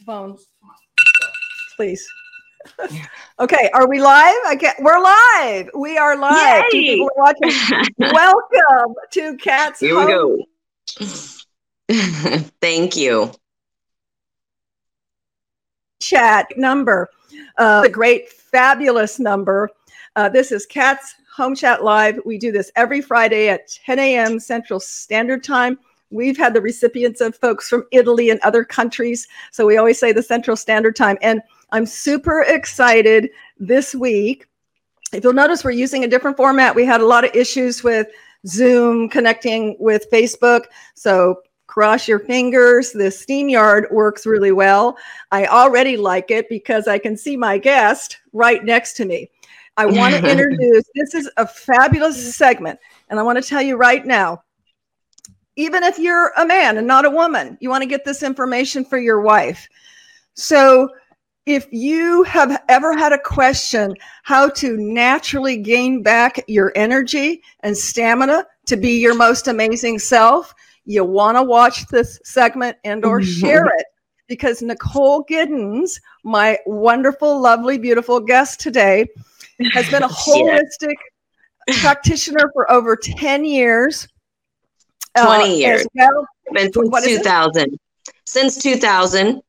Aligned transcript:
Kat's 0.00 0.06
phone, 0.06 0.38
please. 1.76 2.06
okay, 3.40 3.70
are 3.74 3.88
we 3.88 4.00
live? 4.00 4.36
I 4.46 4.54
get 4.54 4.76
we're 4.80 5.00
live. 5.00 5.70
We 5.74 5.98
are 5.98 6.16
live. 6.16 6.64
Two 6.70 6.82
people 6.82 7.10
are 7.16 7.22
watching. 7.22 7.84
Welcome 7.98 8.94
to 9.12 9.36
Kat's 9.36 9.80
Here 9.80 9.94
Home. 9.94 10.44
we 10.98 11.06
go. 11.88 12.38
Thank 12.60 12.96
you. 12.96 13.32
Chat 16.00 16.46
number, 16.56 17.10
uh, 17.58 17.82
a 17.84 17.88
great, 17.88 18.30
fabulous 18.30 19.18
number. 19.18 19.68
Uh, 20.16 20.28
this 20.28 20.50
is 20.50 20.66
Kat's 20.66 21.14
Home 21.36 21.54
Chat 21.54 21.84
Live. 21.84 22.18
We 22.24 22.38
do 22.38 22.52
this 22.52 22.72
every 22.74 23.00
Friday 23.02 23.48
at 23.48 23.68
10 23.84 23.98
a.m. 23.98 24.40
Central 24.40 24.80
Standard 24.80 25.44
Time. 25.44 25.78
We've 26.10 26.36
had 26.36 26.54
the 26.54 26.60
recipients 26.60 27.20
of 27.20 27.36
folks 27.36 27.68
from 27.68 27.86
Italy 27.92 28.30
and 28.30 28.40
other 28.40 28.64
countries. 28.64 29.28
So 29.52 29.66
we 29.66 29.76
always 29.76 29.98
say 29.98 30.12
the 30.12 30.22
Central 30.22 30.56
Standard 30.56 30.96
Time. 30.96 31.18
And 31.22 31.40
I'm 31.72 31.86
super 31.86 32.42
excited 32.42 33.30
this 33.58 33.94
week. 33.94 34.46
If 35.12 35.24
you'll 35.24 35.32
notice, 35.32 35.64
we're 35.64 35.70
using 35.70 36.04
a 36.04 36.08
different 36.08 36.36
format. 36.36 36.74
We 36.74 36.84
had 36.84 37.00
a 37.00 37.06
lot 37.06 37.24
of 37.24 37.34
issues 37.34 37.82
with 37.82 38.08
Zoom 38.46 39.08
connecting 39.08 39.76
with 39.78 40.10
Facebook. 40.10 40.64
So 40.94 41.42
cross 41.66 42.08
your 42.08 42.18
fingers. 42.18 42.92
The 42.92 43.04
StreamYard 43.04 43.92
works 43.92 44.26
really 44.26 44.52
well. 44.52 44.96
I 45.30 45.46
already 45.46 45.96
like 45.96 46.30
it 46.30 46.48
because 46.48 46.88
I 46.88 46.98
can 46.98 47.16
see 47.16 47.36
my 47.36 47.58
guest 47.58 48.18
right 48.32 48.64
next 48.64 48.94
to 48.94 49.04
me. 49.04 49.30
I 49.76 49.86
want 49.86 50.14
to 50.14 50.30
introduce 50.30 50.84
this 50.94 51.14
is 51.14 51.30
a 51.36 51.46
fabulous 51.46 52.36
segment. 52.36 52.80
And 53.08 53.20
I 53.20 53.22
want 53.22 53.40
to 53.42 53.48
tell 53.48 53.62
you 53.62 53.76
right 53.76 54.04
now 54.04 54.42
even 55.56 55.82
if 55.82 55.98
you're 55.98 56.32
a 56.36 56.46
man 56.46 56.78
and 56.78 56.86
not 56.86 57.04
a 57.04 57.10
woman, 57.10 57.58
you 57.60 57.68
want 57.68 57.82
to 57.82 57.88
get 57.88 58.04
this 58.04 58.22
information 58.22 58.84
for 58.84 58.98
your 58.98 59.20
wife. 59.20 59.68
So, 60.34 60.88
if 61.46 61.66
you 61.72 62.22
have 62.24 62.62
ever 62.68 62.96
had 62.96 63.12
a 63.12 63.18
question 63.18 63.94
how 64.22 64.50
to 64.50 64.76
naturally 64.76 65.56
gain 65.56 66.02
back 66.02 66.44
your 66.46 66.70
energy 66.76 67.42
and 67.60 67.76
stamina 67.76 68.46
to 68.66 68.76
be 68.76 69.00
your 69.00 69.14
most 69.14 69.48
amazing 69.48 69.98
self, 69.98 70.54
you 70.84 71.02
want 71.04 71.36
to 71.36 71.42
watch 71.42 71.86
this 71.88 72.20
segment 72.24 72.76
and 72.84 73.04
or 73.04 73.20
mm-hmm. 73.20 73.40
share 73.40 73.64
it. 73.64 73.86
Because 74.28 74.62
Nicole 74.62 75.24
Giddens, 75.24 76.00
my 76.22 76.58
wonderful, 76.66 77.40
lovely, 77.40 77.78
beautiful 77.78 78.20
guest 78.20 78.60
today, 78.60 79.08
has 79.72 79.90
been 79.90 80.04
a 80.04 80.08
holistic 80.08 80.94
practitioner 81.80 82.50
for 82.52 82.70
over 82.70 82.96
10 82.96 83.44
years 83.44 84.06
20 85.16 85.44
uh, 85.44 85.46
years. 85.46 85.86
Well. 85.94 86.26
Been 86.52 86.72
since 86.72 87.04
2000. 87.04 87.78
Since 88.26 88.62
2000. 88.62 89.42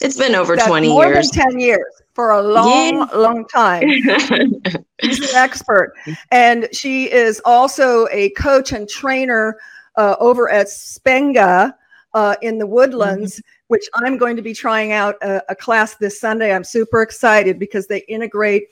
It's 0.00 0.16
been 0.16 0.34
over 0.34 0.56
That's 0.56 0.68
20 0.68 0.88
more 0.88 1.06
years. 1.06 1.30
Than 1.30 1.50
10 1.52 1.60
years 1.60 2.02
for 2.14 2.30
a 2.30 2.42
long, 2.42 2.94
yeah. 2.94 3.08
long 3.14 3.46
time. 3.46 3.82
She's 5.02 5.30
an 5.30 5.36
expert. 5.36 5.94
And 6.30 6.68
she 6.72 7.10
is 7.10 7.40
also 7.44 8.08
a 8.10 8.30
coach 8.30 8.72
and 8.72 8.88
trainer 8.88 9.58
uh, 9.96 10.16
over 10.18 10.50
at 10.50 10.66
Spenga 10.66 11.74
uh, 12.14 12.36
in 12.42 12.58
the 12.58 12.66
Woodlands, 12.66 13.36
mm-hmm. 13.36 13.64
which 13.68 13.86
I'm 13.94 14.18
going 14.18 14.36
to 14.36 14.42
be 14.42 14.54
trying 14.54 14.92
out 14.92 15.16
a, 15.22 15.42
a, 15.50 15.54
class 15.54 15.94
this 15.94 16.20
Sunday. 16.20 16.54
I'm 16.54 16.64
super 16.64 17.02
excited 17.02 17.58
because 17.58 17.86
they 17.86 18.00
integrate 18.00 18.68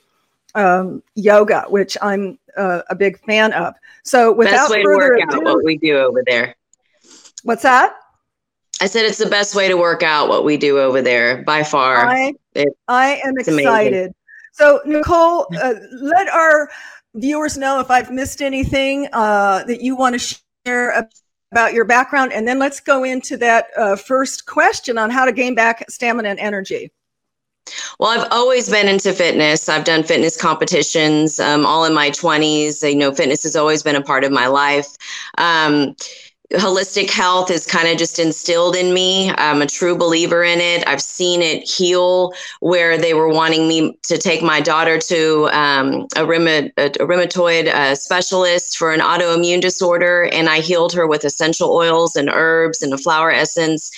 um, 0.55 1.01
yoga, 1.15 1.65
which 1.69 1.97
I'm 2.01 2.37
uh, 2.57 2.81
a 2.89 2.95
big 2.95 3.19
fan 3.19 3.53
of. 3.53 3.73
So 4.03 4.31
without 4.31 4.51
best 4.51 4.71
way 4.71 4.83
further 4.83 5.15
to 5.15 5.21
work 5.21 5.29
ado, 5.29 5.37
out 5.37 5.43
what 5.43 5.63
we 5.63 5.77
do 5.77 5.97
over 5.97 6.23
there. 6.25 6.55
What's 7.43 7.63
that? 7.63 7.95
I 8.81 8.87
said 8.87 9.05
it's 9.05 9.17
the 9.19 9.29
best 9.29 9.55
way 9.55 9.67
to 9.67 9.77
work 9.77 10.01
out 10.01 10.27
what 10.27 10.43
we 10.43 10.57
do 10.57 10.79
over 10.79 11.01
there 11.01 11.43
by 11.43 11.63
far. 11.63 12.07
I, 12.07 12.33
I 12.87 13.21
am 13.23 13.37
excited. 13.37 13.93
Amazing. 13.93 14.15
So 14.53 14.81
Nicole, 14.85 15.47
uh, 15.61 15.75
let 16.01 16.27
our 16.29 16.69
viewers 17.13 17.57
know 17.57 17.79
if 17.79 17.91
I've 17.91 18.11
missed 18.11 18.41
anything 18.41 19.07
uh, 19.13 19.63
that 19.65 19.81
you 19.81 19.95
want 19.95 20.19
to 20.19 20.37
share 20.65 21.07
about 21.51 21.73
your 21.73 21.85
background, 21.85 22.33
and 22.33 22.47
then 22.47 22.57
let's 22.57 22.79
go 22.79 23.03
into 23.03 23.37
that 23.37 23.67
uh, 23.77 23.95
first 23.95 24.45
question 24.45 24.97
on 24.97 25.09
how 25.09 25.25
to 25.25 25.31
gain 25.31 25.53
back 25.53 25.83
stamina 25.89 26.29
and 26.29 26.39
energy. 26.39 26.91
Well, 27.99 28.09
I've 28.09 28.27
always 28.31 28.69
been 28.69 28.87
into 28.87 29.13
fitness. 29.13 29.69
I've 29.69 29.83
done 29.83 30.03
fitness 30.03 30.35
competitions 30.39 31.39
um, 31.39 31.65
all 31.65 31.85
in 31.85 31.93
my 31.93 32.09
20s. 32.09 32.87
You 32.87 32.97
know, 32.97 33.13
fitness 33.13 33.43
has 33.43 33.55
always 33.55 33.83
been 33.83 33.95
a 33.95 34.01
part 34.01 34.23
of 34.23 34.31
my 34.31 34.47
life. 34.47 34.87
Um, 35.37 35.95
holistic 36.53 37.09
health 37.09 37.49
is 37.49 37.65
kind 37.65 37.87
of 37.87 37.97
just 37.97 38.19
instilled 38.19 38.75
in 38.75 38.93
me. 38.93 39.31
I'm 39.31 39.61
a 39.61 39.67
true 39.67 39.95
believer 39.95 40.43
in 40.43 40.59
it. 40.59 40.85
I've 40.87 41.01
seen 41.01 41.41
it 41.41 41.69
heal 41.69 42.33
where 42.59 42.97
they 42.97 43.13
were 43.13 43.29
wanting 43.29 43.67
me 43.67 43.97
to 44.03 44.17
take 44.17 44.41
my 44.41 44.59
daughter 44.59 44.97
to 44.99 45.49
um, 45.53 46.07
a, 46.15 46.25
rheuma- 46.25 46.71
a, 46.77 46.89
rheumatoid 46.89 47.67
uh, 47.67 47.95
specialist 47.95 48.77
for 48.77 48.91
an 48.91 48.99
autoimmune 48.99 49.61
disorder, 49.61 50.23
and 50.33 50.49
I 50.49 50.59
healed 50.59 50.93
her 50.93 51.07
with 51.07 51.23
essential 51.23 51.71
oils 51.71 52.15
and 52.15 52.29
herbs 52.29 52.81
and 52.81 52.93
a 52.93 52.97
flower 52.97 53.31
essence 53.31 53.91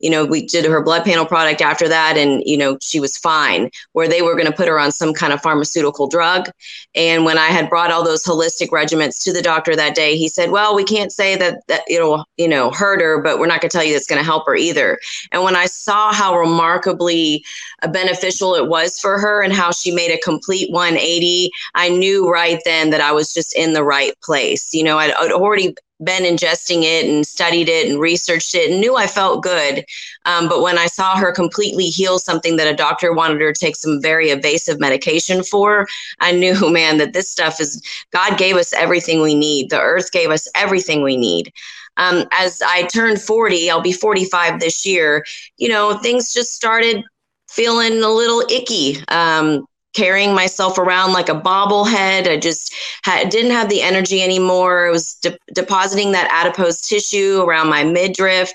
you 0.00 0.10
know, 0.10 0.24
we 0.24 0.46
did 0.46 0.64
her 0.64 0.82
blood 0.82 1.04
panel 1.04 1.26
product 1.26 1.60
after 1.60 1.88
that, 1.88 2.16
and 2.16 2.42
you 2.44 2.56
know, 2.56 2.78
she 2.80 3.00
was 3.00 3.16
fine. 3.16 3.70
Where 3.92 4.08
they 4.08 4.22
were 4.22 4.34
going 4.34 4.46
to 4.46 4.52
put 4.52 4.68
her 4.68 4.78
on 4.78 4.92
some 4.92 5.12
kind 5.12 5.32
of 5.32 5.40
pharmaceutical 5.42 6.06
drug. 6.06 6.50
And 6.94 7.24
when 7.24 7.38
I 7.38 7.46
had 7.46 7.68
brought 7.68 7.90
all 7.90 8.04
those 8.04 8.24
holistic 8.24 8.68
regimens 8.68 9.22
to 9.24 9.32
the 9.32 9.42
doctor 9.42 9.74
that 9.74 9.94
day, 9.94 10.16
he 10.16 10.28
said, 10.28 10.50
"Well, 10.50 10.74
we 10.74 10.84
can't 10.84 11.12
say 11.12 11.36
that 11.36 11.66
that 11.68 11.82
it'll 11.88 12.24
you 12.36 12.48
know 12.48 12.70
hurt 12.70 13.00
her, 13.00 13.20
but 13.20 13.38
we're 13.38 13.46
not 13.46 13.60
going 13.60 13.70
to 13.70 13.76
tell 13.76 13.84
you 13.84 13.92
that's 13.92 14.06
going 14.06 14.20
to 14.20 14.24
help 14.24 14.46
her 14.46 14.54
either." 14.54 14.98
And 15.32 15.42
when 15.42 15.56
I 15.56 15.66
saw 15.66 16.12
how 16.12 16.38
remarkably 16.38 17.44
beneficial 17.90 18.54
it 18.54 18.68
was 18.68 18.98
for 19.00 19.18
her 19.18 19.42
and 19.42 19.52
how 19.52 19.72
she 19.72 19.90
made 19.90 20.12
a 20.12 20.18
complete 20.18 20.70
180, 20.70 21.50
I 21.74 21.88
knew 21.88 22.28
right 22.28 22.60
then 22.64 22.90
that 22.90 23.00
I 23.00 23.12
was 23.12 23.32
just 23.32 23.56
in 23.56 23.72
the 23.72 23.84
right 23.84 24.12
place. 24.22 24.72
You 24.72 24.84
know, 24.84 24.98
I'd, 24.98 25.12
I'd 25.12 25.32
already 25.32 25.74
been 26.02 26.22
ingesting 26.22 26.82
it 26.82 27.06
and 27.06 27.26
studied 27.26 27.68
it 27.68 27.88
and 27.88 28.00
researched 28.00 28.54
it 28.54 28.70
and 28.70 28.80
knew 28.80 28.96
I 28.96 29.06
felt 29.06 29.42
good. 29.42 29.84
Um, 30.24 30.48
but 30.48 30.62
when 30.62 30.78
I 30.78 30.86
saw 30.86 31.16
her 31.16 31.32
completely 31.32 31.86
heal 31.86 32.18
something 32.18 32.56
that 32.56 32.72
a 32.72 32.76
doctor 32.76 33.12
wanted 33.12 33.40
her 33.40 33.52
to 33.52 33.58
take 33.58 33.76
some 33.76 34.00
very 34.00 34.30
evasive 34.30 34.78
medication 34.78 35.42
for, 35.42 35.86
I 36.20 36.32
knew, 36.32 36.70
man, 36.70 36.98
that 36.98 37.12
this 37.12 37.30
stuff 37.30 37.60
is 37.60 37.82
God 38.12 38.38
gave 38.38 38.56
us 38.56 38.72
everything 38.72 39.20
we 39.20 39.34
need. 39.34 39.70
The 39.70 39.80
earth 39.80 40.12
gave 40.12 40.30
us 40.30 40.48
everything 40.54 41.02
we 41.02 41.16
need. 41.16 41.52
Um, 41.96 42.26
as 42.30 42.62
I 42.64 42.84
turned 42.84 43.20
40, 43.20 43.70
I'll 43.70 43.80
be 43.80 43.92
45 43.92 44.60
this 44.60 44.86
year, 44.86 45.24
you 45.56 45.68
know, 45.68 45.98
things 45.98 46.32
just 46.32 46.54
started 46.54 47.02
feeling 47.50 48.02
a 48.02 48.08
little 48.08 48.42
icky. 48.48 48.98
Um, 49.08 49.66
carrying 49.94 50.34
myself 50.34 50.78
around 50.78 51.12
like 51.12 51.28
a 51.28 51.40
bobblehead. 51.40 52.28
I 52.28 52.36
just 52.36 52.74
had, 53.04 53.30
didn't 53.30 53.52
have 53.52 53.68
the 53.68 53.82
energy 53.82 54.22
anymore. 54.22 54.88
I 54.88 54.90
was 54.90 55.14
de- 55.14 55.38
depositing 55.54 56.12
that 56.12 56.30
adipose 56.30 56.80
tissue 56.80 57.42
around 57.42 57.68
my 57.68 57.84
midriff. 57.84 58.52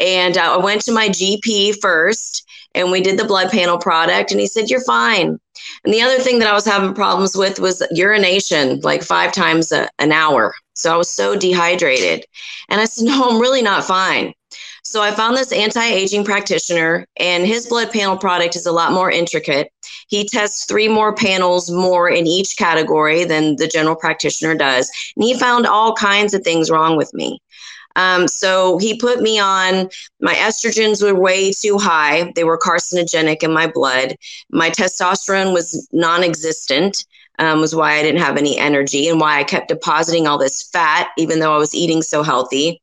And 0.00 0.36
uh, 0.36 0.54
I 0.54 0.56
went 0.56 0.82
to 0.82 0.92
my 0.92 1.08
GP 1.08 1.80
first 1.80 2.44
and 2.74 2.90
we 2.90 3.00
did 3.00 3.18
the 3.18 3.24
blood 3.24 3.50
panel 3.50 3.78
product 3.78 4.30
and 4.30 4.40
he 4.40 4.46
said, 4.46 4.70
You're 4.70 4.84
fine. 4.84 5.38
And 5.84 5.92
the 5.94 6.02
other 6.02 6.18
thing 6.18 6.38
that 6.38 6.48
I 6.48 6.54
was 6.54 6.64
having 6.64 6.94
problems 6.94 7.36
with 7.36 7.58
was 7.58 7.82
urination, 7.90 8.80
like 8.80 9.02
five 9.02 9.32
times 9.32 9.72
a, 9.72 9.88
an 9.98 10.12
hour. 10.12 10.54
So 10.74 10.94
I 10.94 10.96
was 10.96 11.10
so 11.10 11.36
dehydrated. 11.36 12.24
And 12.68 12.80
I 12.80 12.84
said, 12.84 13.06
No, 13.06 13.28
I'm 13.28 13.40
really 13.40 13.62
not 13.62 13.84
fine. 13.84 14.32
So 14.88 15.02
I 15.02 15.10
found 15.10 15.36
this 15.36 15.52
anti 15.52 15.84
aging 15.84 16.24
practitioner, 16.24 17.04
and 17.18 17.46
his 17.46 17.66
blood 17.66 17.90
panel 17.90 18.16
product 18.16 18.56
is 18.56 18.64
a 18.64 18.72
lot 18.72 18.90
more 18.90 19.10
intricate. 19.10 19.70
He 20.08 20.26
tests 20.26 20.64
three 20.64 20.88
more 20.88 21.14
panels 21.14 21.70
more 21.70 22.08
in 22.08 22.26
each 22.26 22.56
category 22.56 23.24
than 23.24 23.56
the 23.56 23.68
general 23.68 23.96
practitioner 23.96 24.54
does. 24.54 24.90
And 25.14 25.24
he 25.24 25.34
found 25.34 25.66
all 25.66 25.92
kinds 25.92 26.32
of 26.32 26.42
things 26.42 26.70
wrong 26.70 26.96
with 26.96 27.12
me. 27.12 27.38
Um, 27.96 28.28
so 28.28 28.78
he 28.78 28.96
put 28.96 29.20
me 29.20 29.38
on, 29.38 29.90
my 30.22 30.32
estrogens 30.32 31.02
were 31.02 31.20
way 31.20 31.52
too 31.52 31.76
high. 31.76 32.32
They 32.34 32.44
were 32.44 32.56
carcinogenic 32.56 33.42
in 33.42 33.52
my 33.52 33.66
blood. 33.66 34.16
My 34.50 34.70
testosterone 34.70 35.52
was 35.52 35.86
non 35.92 36.24
existent. 36.24 37.04
Um, 37.38 37.60
was 37.60 37.74
why 37.74 37.92
I 37.92 38.02
didn't 38.02 38.22
have 38.22 38.38
any 38.38 38.58
energy 38.58 39.06
and 39.06 39.20
why 39.20 39.38
I 39.38 39.44
kept 39.44 39.68
depositing 39.68 40.26
all 40.26 40.38
this 40.38 40.70
fat, 40.72 41.10
even 41.18 41.40
though 41.40 41.54
I 41.54 41.58
was 41.58 41.74
eating 41.74 42.00
so 42.00 42.22
healthy. 42.22 42.80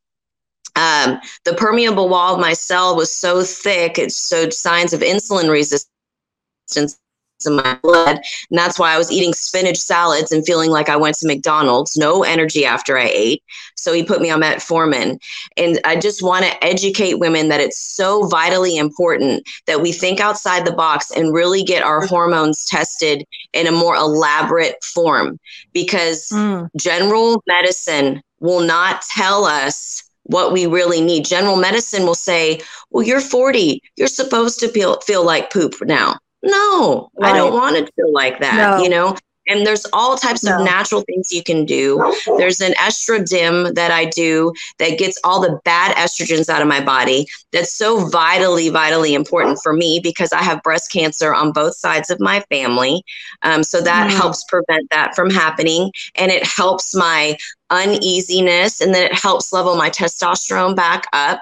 Um, 0.75 1.19
the 1.45 1.53
permeable 1.53 2.09
wall 2.09 2.33
of 2.33 2.39
my 2.39 2.53
cell 2.53 2.95
was 2.95 3.15
so 3.15 3.43
thick, 3.43 3.97
it 3.97 4.11
showed 4.11 4.53
signs 4.53 4.93
of 4.93 5.01
insulin 5.01 5.49
resistance 5.49 6.99
in 7.45 7.55
my 7.55 7.77
blood. 7.81 8.17
And 8.49 8.57
that's 8.57 8.79
why 8.79 8.93
I 8.93 8.97
was 8.97 9.11
eating 9.11 9.33
spinach 9.33 9.77
salads 9.77 10.31
and 10.31 10.45
feeling 10.45 10.69
like 10.69 10.89
I 10.89 10.95
went 10.95 11.15
to 11.17 11.27
McDonald's, 11.27 11.97
no 11.97 12.23
energy 12.23 12.65
after 12.65 12.97
I 12.97 13.09
ate. 13.13 13.43
So 13.75 13.93
he 13.93 14.03
put 14.03 14.21
me 14.21 14.29
on 14.29 14.41
metformin. 14.41 15.19
And 15.57 15.79
I 15.83 15.95
just 15.97 16.23
want 16.23 16.45
to 16.45 16.63
educate 16.63 17.19
women 17.19 17.49
that 17.49 17.59
it's 17.59 17.79
so 17.79 18.27
vitally 18.27 18.77
important 18.77 19.47
that 19.67 19.81
we 19.81 19.91
think 19.91 20.19
outside 20.19 20.65
the 20.65 20.73
box 20.73 21.11
and 21.11 21.33
really 21.33 21.63
get 21.63 21.83
our 21.83 22.05
hormones 22.05 22.65
tested 22.65 23.25
in 23.53 23.67
a 23.67 23.71
more 23.71 23.95
elaborate 23.95 24.83
form 24.83 25.39
because 25.73 26.29
mm. 26.29 26.67
general 26.79 27.43
medicine 27.47 28.21
will 28.39 28.61
not 28.61 29.01
tell 29.01 29.45
us 29.45 30.04
what 30.25 30.51
we 30.51 30.65
really 30.65 31.01
need. 31.01 31.25
General 31.25 31.55
medicine 31.55 32.05
will 32.05 32.15
say, 32.15 32.61
well, 32.89 33.05
you're 33.05 33.21
40. 33.21 33.81
You're 33.95 34.07
supposed 34.07 34.59
to 34.59 34.67
feel, 34.67 34.99
feel 35.01 35.23
like 35.25 35.51
poop 35.51 35.75
now. 35.81 36.17
No, 36.43 37.09
right. 37.15 37.33
I 37.33 37.37
don't 37.37 37.53
want 37.53 37.75
to 37.75 37.91
feel 37.93 38.13
like 38.13 38.39
that. 38.39 38.77
No. 38.77 38.83
You 38.83 38.89
know, 38.89 39.17
and 39.47 39.65
there's 39.65 39.85
all 39.93 40.17
types 40.17 40.43
no. 40.43 40.57
of 40.57 40.65
natural 40.65 41.01
things 41.01 41.31
you 41.31 41.43
can 41.43 41.65
do. 41.65 42.13
There's 42.37 42.61
an 42.61 42.73
estrodim 42.73 43.75
that 43.75 43.91
I 43.91 44.05
do 44.05 44.53
that 44.79 44.97
gets 44.97 45.19
all 45.23 45.41
the 45.41 45.59
bad 45.63 45.95
estrogens 45.95 46.49
out 46.49 46.61
of 46.61 46.67
my 46.67 46.83
body. 46.83 47.27
That's 47.51 47.73
so 47.73 48.07
vitally, 48.07 48.69
vitally 48.69 49.13
important 49.13 49.59
for 49.61 49.73
me 49.73 49.99
because 50.01 50.33
I 50.33 50.41
have 50.41 50.63
breast 50.63 50.91
cancer 50.91 51.33
on 51.33 51.51
both 51.51 51.75
sides 51.75 52.09
of 52.09 52.19
my 52.19 52.41
family. 52.49 53.03
Um, 53.41 53.63
so 53.63 53.81
that 53.81 54.09
mm. 54.09 54.15
helps 54.15 54.43
prevent 54.45 54.89
that 54.91 55.15
from 55.15 55.29
happening. 55.29 55.91
And 56.15 56.31
it 56.31 56.45
helps 56.45 56.95
my 56.95 57.37
uneasiness 57.69 58.79
and 58.81 58.93
then 58.93 59.03
it 59.03 59.13
helps 59.13 59.51
level 59.51 59.75
my 59.75 59.89
testosterone 59.89 60.75
back 60.75 61.07
up. 61.13 61.41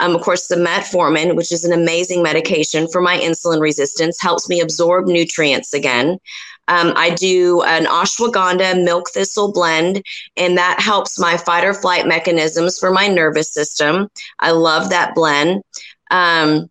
Um, 0.00 0.16
of 0.16 0.22
course, 0.22 0.48
the 0.48 0.56
metformin, 0.56 1.36
which 1.36 1.52
is 1.52 1.64
an 1.64 1.72
amazing 1.72 2.22
medication 2.22 2.88
for 2.88 3.00
my 3.00 3.16
insulin 3.18 3.60
resistance, 3.60 4.20
helps 4.20 4.48
me 4.48 4.60
absorb 4.60 5.06
nutrients 5.06 5.72
again. 5.72 6.18
Um, 6.68 6.92
I 6.96 7.10
do 7.10 7.62
an 7.62 7.84
ashwagandha 7.84 8.82
milk 8.84 9.10
thistle 9.10 9.52
blend, 9.52 10.02
and 10.36 10.56
that 10.56 10.80
helps 10.80 11.18
my 11.18 11.36
fight 11.36 11.64
or 11.64 11.74
flight 11.74 12.06
mechanisms 12.06 12.78
for 12.78 12.90
my 12.90 13.06
nervous 13.06 13.52
system. 13.52 14.08
I 14.38 14.52
love 14.52 14.90
that 14.90 15.14
blend. 15.14 15.62
Um, 16.10 16.70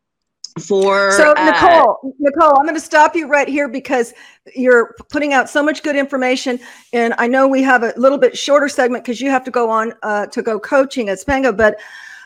for 0.59 1.11
so 1.13 1.33
Nicole, 1.33 1.97
uh, 2.03 2.09
Nicole, 2.19 2.59
I'm 2.59 2.65
going 2.65 2.75
to 2.75 2.81
stop 2.81 3.15
you 3.15 3.27
right 3.27 3.47
here 3.47 3.67
because 3.67 4.13
you're 4.55 4.95
putting 5.09 5.33
out 5.33 5.49
so 5.49 5.63
much 5.63 5.81
good 5.81 5.95
information, 5.95 6.59
and 6.91 7.15
I 7.17 7.27
know 7.27 7.47
we 7.47 7.63
have 7.63 7.83
a 7.83 7.93
little 7.97 8.19
bit 8.19 8.37
shorter 8.37 8.69
segment 8.69 9.03
because 9.03 9.19
you 9.19 9.29
have 9.29 9.43
to 9.45 9.51
go 9.51 9.69
on 9.69 9.93
uh, 10.03 10.27
to 10.27 10.41
go 10.41 10.59
coaching 10.59 11.09
at 11.09 11.17
Spenga, 11.17 11.55
but 11.55 11.79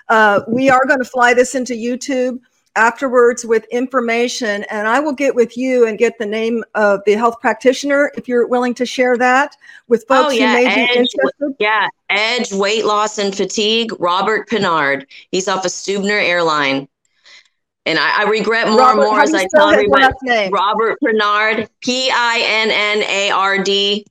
uh, 0.09 0.41
we 0.47 0.69
are 0.69 0.85
going 0.85 0.99
to 0.99 1.05
fly 1.05 1.33
this 1.33 1.55
into 1.55 1.73
YouTube 1.73 2.39
afterwards 2.77 3.43
with 3.43 3.65
information 3.71 4.63
and 4.69 4.87
I 4.87 4.99
will 4.99 5.13
get 5.13 5.35
with 5.35 5.57
you 5.57 5.85
and 5.87 5.97
get 5.97 6.17
the 6.19 6.25
name 6.25 6.63
of 6.75 7.01
the 7.05 7.13
health 7.13 7.41
practitioner 7.41 8.11
if 8.15 8.27
you're 8.27 8.47
willing 8.47 8.73
to 8.75 8.85
share 8.85 9.17
that 9.17 9.57
with 9.87 10.05
oh, 10.09 10.23
folks 10.23 10.35
oh, 10.35 10.37
yeah. 10.37 10.55
who 10.55 10.63
may 10.63 10.65
Edge, 10.67 10.75
be 10.75 10.99
interested. 10.99 11.55
Yeah, 11.59 11.87
Edge 12.09 12.53
Weight 12.53 12.85
Loss 12.85 13.17
and 13.17 13.35
Fatigue, 13.35 13.91
Robert 13.99 14.47
Pinnard. 14.47 15.05
He's 15.31 15.47
off 15.47 15.63
a 15.63 15.67
of 15.67 15.71
Stuebner 15.71 16.23
Airline. 16.23 16.87
And 17.85 17.97
I, 17.97 18.23
I 18.23 18.29
regret 18.29 18.67
more 18.67 18.79
Robert, 18.79 19.01
and 19.01 19.11
more 19.11 19.21
as 19.21 19.33
I 19.33 19.47
tell 19.55 19.69
everyone. 19.69 20.11
Robert 20.51 20.97
Pinnard, 21.01 21.69
P 21.81 22.11
I 22.13 22.41
N 22.43 22.69
N 22.69 23.09
A 23.09 23.31
R 23.31 23.63
D. 23.63 24.05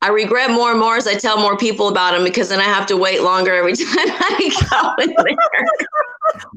I 0.00 0.08
regret 0.08 0.50
more 0.50 0.70
and 0.70 0.78
more 0.78 0.96
as 0.96 1.08
I 1.08 1.14
tell 1.14 1.38
more 1.38 1.56
people 1.56 1.88
about 1.88 2.14
him 2.14 2.22
because 2.22 2.48
then 2.48 2.60
I 2.60 2.64
have 2.64 2.86
to 2.86 2.96
wait 2.96 3.22
longer 3.22 3.52
every 3.52 3.72
time 3.76 3.86
I 3.88 4.50
go 4.70 5.02
in 5.02 5.14
there. 5.16 5.36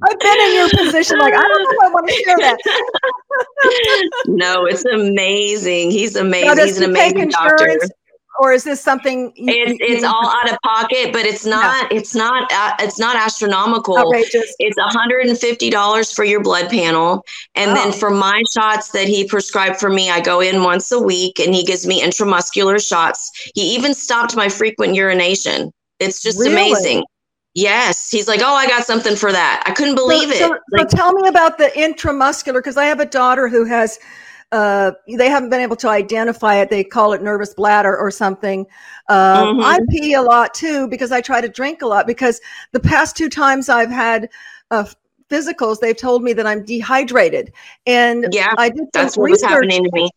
I've 0.04 0.20
been 0.20 0.40
in 0.40 0.56
your 0.56 0.70
position. 0.70 1.18
Like, 1.18 1.34
I 1.34 1.42
don't 1.42 1.64
know 1.64 1.70
if 1.72 1.78
I 1.84 1.90
want 1.90 2.08
to 2.08 2.14
share 2.14 2.38
that. 2.38 2.60
no, 4.28 4.66
it's 4.66 4.86
amazing. 4.86 5.92
He's 5.92 6.16
amazing. 6.16 6.58
He's 6.66 6.78
an 6.78 6.90
amazing 6.90 7.30
doctor. 7.30 7.80
Or 8.40 8.54
is 8.54 8.64
this 8.64 8.82
something? 8.82 9.34
You, 9.36 9.54
it's 9.54 9.78
it's 9.82 10.04
all 10.04 10.26
out 10.26 10.50
of 10.50 10.58
pocket, 10.64 11.12
but 11.12 11.26
it's 11.26 11.46
not. 11.46 11.92
No. 11.92 11.98
It's 11.98 12.16
not. 12.16 12.52
Uh, 12.52 12.74
it's 12.80 12.98
not 12.98 13.16
astronomical. 13.16 13.98
Outrageous. 13.98 14.56
It's 14.58 14.78
one 14.78 14.90
hundred 14.90 15.28
and 15.28 15.38
fifty 15.38 15.70
dollars 15.70 16.12
for 16.12 16.24
your 16.24 16.42
blood 16.42 16.70
panel, 16.70 17.24
and 17.56 17.76
then 17.76 17.92
for 17.92 18.10
my 18.10 18.42
shots 18.54 18.92
that 18.92 19.08
he 19.08 19.28
prescribed 19.28 19.80
for 19.80 19.90
me, 19.90 20.10
I 20.10 20.22
go 20.22 20.40
in 20.40 20.64
once 20.64 20.92
a 20.92 21.00
week, 21.00 21.40
and 21.40 21.54
he 21.54 21.64
gives 21.64 21.86
me 21.86 22.02
intramuscular 22.02 22.84
shots. 22.84 23.30
He 23.54 23.76
even 23.76 23.94
stopped 23.94 24.36
my 24.36 24.50
frequent 24.50 24.96
urination. 24.96 25.72
It's 26.00 26.24
just 26.24 26.40
really? 26.40 26.54
amazing. 26.54 27.04
Yes, 27.54 28.10
he's 28.10 28.30
like, 28.30 28.40
oh, 28.42 28.56
I 28.56 28.66
got 28.66 28.86
something 28.86 29.18
for 29.18 29.32
that. 29.34 29.62
I 29.68 29.72
couldn't 29.72 29.96
believe 29.96 30.34
so, 30.34 30.36
it. 30.36 30.38
So, 30.38 30.58
like, 30.72 30.90
so 30.90 30.98
tell 30.98 31.14
me 31.14 31.28
about 31.28 31.58
the 31.58 31.66
intramuscular 31.76 32.56
because 32.60 32.78
I 32.78 32.86
have 32.86 33.02
a 33.02 33.06
daughter 33.06 33.50
who 33.50 33.66
has. 33.66 34.00
Uh, 34.52 34.92
they 35.18 35.30
haven't 35.30 35.50
been 35.50 35.62
able 35.62 35.78
to 35.78 35.88
identify 35.88 36.56
it. 36.56 36.70
They 36.70 36.84
call 36.84 37.14
it 37.14 37.22
nervous 37.22 37.54
bladder 37.54 37.98
or 37.98 38.12
something. 38.12 38.66
Uh, 39.08 39.46
mm-hmm. 39.46 39.62
I 39.62 39.80
pee 39.90 40.14
a 40.14 40.22
lot 40.22 40.54
too 40.54 40.88
because 40.90 41.12
I 41.12 41.22
try 41.22 41.40
to 41.40 41.48
drink 41.48 41.82
a 41.82 41.88
lot. 41.88 42.06
Because 42.06 42.42
the 42.72 42.80
past 42.80 43.16
two 43.16 43.30
times 43.30 43.70
I've 43.70 43.90
had 43.90 44.30
uh, 44.70 44.86
physicals, 45.30 45.80
they've 45.80 45.96
told 45.96 46.22
me 46.24 46.34
that 46.34 46.46
I'm 46.46 46.66
dehydrated, 46.66 47.54
and 47.86 48.28
yeah, 48.32 48.54
I 48.58 48.70
did 48.70 48.88
that's 48.92 49.18
what 49.18 49.26
research. 49.26 49.44
was 49.44 49.52
happening 49.52 49.84
to 49.86 49.92
me. 49.94 50.10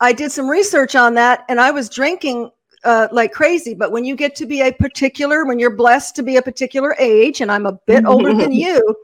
I 0.00 0.12
did 0.12 0.32
some 0.32 0.48
research 0.48 0.96
on 0.96 1.14
that, 1.14 1.44
and 1.48 1.60
I 1.60 1.70
was 1.70 1.88
drinking 1.88 2.50
uh, 2.84 3.08
like 3.12 3.32
crazy. 3.32 3.74
But 3.74 3.92
when 3.92 4.04
you 4.04 4.16
get 4.16 4.34
to 4.36 4.46
be 4.46 4.62
a 4.62 4.72
particular, 4.72 5.44
when 5.44 5.58
you're 5.58 5.76
blessed 5.76 6.16
to 6.16 6.22
be 6.22 6.36
a 6.36 6.42
particular 6.42 6.96
age, 6.98 7.40
and 7.40 7.52
I'm 7.52 7.66
a 7.66 7.78
bit 7.86 8.06
older 8.06 8.34
than 8.34 8.52
you, 8.64 8.96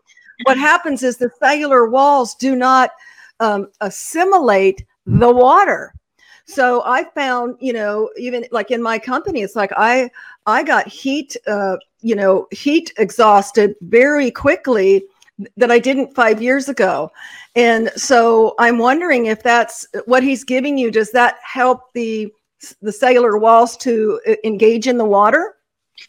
what 0.45 0.57
happens 0.57 1.03
is 1.03 1.17
the 1.17 1.31
cellular 1.39 1.89
walls 1.89 2.35
do 2.35 2.57
not 2.57 2.91
um, 3.41 3.69
assimilate 3.81 4.85
the 5.07 5.31
water. 5.31 5.95
So 6.47 6.83
I 6.85 7.05
found, 7.15 7.57
you 7.61 7.75
know, 7.75 8.09
even 8.17 8.47
like 8.51 8.71
in 8.71 8.83
my 8.83 8.99
company, 8.99 9.43
it's 9.43 9.57
like 9.57 9.71
I 9.77 10.11
I 10.47 10.63
got 10.63 10.89
heat, 10.89 11.37
uh, 11.47 11.77
you 12.01 12.15
know, 12.15 12.47
heat 12.51 12.93
exhausted 12.97 13.75
very 13.83 14.31
quickly 14.31 15.05
that 15.57 15.71
I 15.71 15.79
didn't 15.79 16.15
five 16.15 16.41
years 16.41 16.69
ago. 16.69 17.13
And 17.55 17.91
so 17.97 18.55
I'm 18.59 18.79
wondering 18.79 19.27
if 19.27 19.43
that's 19.43 19.87
what 20.07 20.23
he's 20.23 20.43
giving 20.43 20.79
you. 20.79 20.91
Does 20.91 21.13
that 21.13 21.37
help 21.43 21.93
the 21.93 22.33
the 22.83 22.93
cellular 22.93 23.39
walls 23.39 23.77
to 23.79 24.21
uh, 24.27 24.35
engage 24.43 24.87
in 24.87 24.97
the 24.97 25.05
water? 25.05 25.55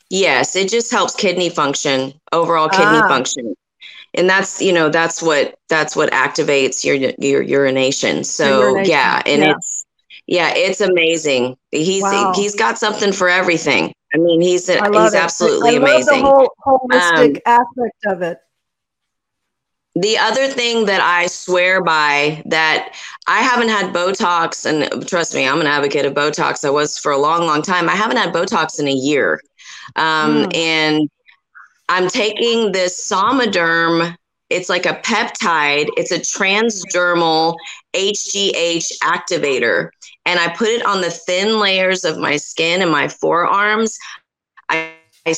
Yes, 0.09 0.55
it 0.55 0.69
just 0.69 0.91
helps 0.91 1.15
kidney 1.15 1.49
function, 1.49 2.13
overall 2.31 2.69
kidney 2.69 2.99
ah. 3.03 3.07
function. 3.07 3.55
And 4.13 4.29
that's, 4.29 4.61
you 4.61 4.73
know, 4.73 4.89
that's 4.89 5.21
what 5.21 5.55
that's 5.69 5.95
what 5.95 6.11
activates 6.11 6.83
your 6.83 6.95
your 7.19 7.41
urination. 7.41 8.23
So, 8.23 8.61
urination. 8.61 8.91
yeah, 8.91 9.21
and 9.25 9.41
yeah. 9.41 9.51
it's 9.51 9.85
yeah, 10.27 10.53
it's 10.55 10.81
amazing. 10.81 11.57
He's 11.71 12.03
wow. 12.03 12.33
he's 12.35 12.55
got 12.55 12.77
something 12.77 13.11
for 13.11 13.29
everything. 13.29 13.93
I 14.13 14.17
mean, 14.17 14.41
he's 14.41 14.69
a, 14.69 14.73
he's 14.73 15.13
it. 15.13 15.19
absolutely 15.19 15.75
amazing. 15.75 16.21
The 16.21 16.27
whole 16.27 16.53
holistic 16.65 17.35
um, 17.35 17.41
aspect 17.45 18.05
of 18.07 18.21
it. 18.21 18.39
The 19.95 20.17
other 20.17 20.47
thing 20.47 20.85
that 20.85 21.01
I 21.01 21.27
swear 21.27 21.83
by 21.83 22.43
that 22.45 22.95
I 23.27 23.41
haven't 23.41 23.69
had 23.69 23.93
Botox, 23.93 24.65
and 24.65 25.07
trust 25.07 25.33
me, 25.33 25.47
I'm 25.47 25.61
an 25.61 25.67
advocate 25.67 26.05
of 26.05 26.13
Botox. 26.13 26.63
I 26.63 26.69
was 26.69 26.97
for 26.97 27.11
a 27.11 27.17
long, 27.17 27.45
long 27.45 27.61
time. 27.61 27.89
I 27.89 27.95
haven't 27.95 28.17
had 28.17 28.33
Botox 28.33 28.79
in 28.79 28.87
a 28.87 28.93
year. 28.93 29.41
Um, 29.95 30.45
mm. 30.45 30.55
And 30.55 31.09
I'm 31.89 32.07
taking 32.07 32.71
this 32.71 33.09
Somaderm. 33.11 34.15
It's 34.49 34.69
like 34.69 34.85
a 34.85 34.95
peptide, 35.01 35.89
it's 35.97 36.11
a 36.11 36.19
transdermal 36.19 37.55
HGH 37.95 38.97
activator. 39.03 39.89
And 40.25 40.39
I 40.39 40.49
put 40.49 40.69
it 40.69 40.85
on 40.85 41.01
the 41.01 41.11
thin 41.11 41.59
layers 41.59 42.03
of 42.03 42.17
my 42.17 42.37
skin 42.37 42.81
and 42.81 42.91
my 42.91 43.07
forearms. 43.07 43.97
I, 44.69 44.93
I 45.25 45.35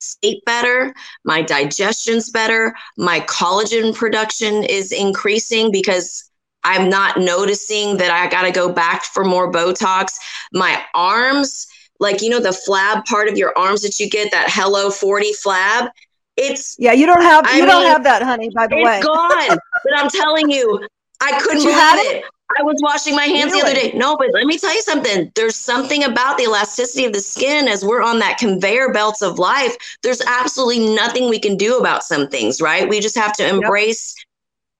sleep 0.00 0.44
better, 0.44 0.92
my 1.24 1.42
digestion's 1.42 2.30
better, 2.30 2.74
my 2.96 3.20
collagen 3.20 3.94
production 3.94 4.64
is 4.64 4.90
increasing 4.92 5.70
because 5.70 6.30
I'm 6.64 6.88
not 6.88 7.18
noticing 7.18 7.96
that 7.98 8.10
I 8.10 8.28
got 8.28 8.42
to 8.42 8.52
go 8.52 8.72
back 8.72 9.04
for 9.04 9.24
more 9.24 9.50
Botox. 9.50 10.12
My 10.52 10.82
arms, 10.94 11.66
like 12.02 12.20
you 12.20 12.28
know 12.28 12.40
the 12.40 12.50
flab 12.50 13.04
part 13.06 13.28
of 13.28 13.38
your 13.38 13.56
arms 13.56 13.80
that 13.82 13.98
you 13.98 14.10
get 14.10 14.30
that 14.32 14.48
Hello 14.50 14.90
40 14.90 15.32
flab, 15.44 15.88
it's 16.36 16.76
Yeah, 16.78 16.92
you 16.92 17.06
don't 17.06 17.22
have 17.22 17.46
I 17.46 17.54
you 17.54 17.60
mean, 17.60 17.68
don't 17.68 17.86
have 17.86 18.04
that, 18.04 18.22
honey, 18.22 18.50
by 18.54 18.66
the 18.66 18.76
it's 18.76 18.84
way. 18.84 18.96
It's 18.98 19.06
gone. 19.06 19.58
but 19.84 19.96
I'm 19.96 20.10
telling 20.10 20.50
you, 20.50 20.86
I 21.22 21.38
couldn't 21.40 21.62
believe 21.62 22.12
it. 22.12 22.16
it. 22.16 22.24
I 22.58 22.62
was 22.64 22.78
washing 22.82 23.16
my 23.16 23.24
hands 23.24 23.52
really? 23.52 23.60
the 23.62 23.66
other 23.66 23.74
day. 23.92 23.98
No, 23.98 24.16
but 24.16 24.28
let 24.32 24.44
me 24.44 24.58
tell 24.58 24.74
you 24.74 24.82
something. 24.82 25.32
There's 25.34 25.56
something 25.56 26.04
about 26.04 26.36
the 26.36 26.44
elasticity 26.44 27.06
of 27.06 27.14
the 27.14 27.20
skin 27.20 27.66
as 27.66 27.82
we're 27.82 28.02
on 28.02 28.18
that 28.18 28.36
conveyor 28.36 28.92
belts 28.92 29.22
of 29.22 29.38
life. 29.38 29.74
There's 30.02 30.20
absolutely 30.26 30.94
nothing 30.94 31.30
we 31.30 31.38
can 31.38 31.56
do 31.56 31.78
about 31.78 32.04
some 32.04 32.28
things, 32.28 32.60
right? 32.60 32.88
We 32.88 33.00
just 33.00 33.16
have 33.16 33.32
to 33.34 33.48
embrace 33.48 34.14
yep. 34.18 34.26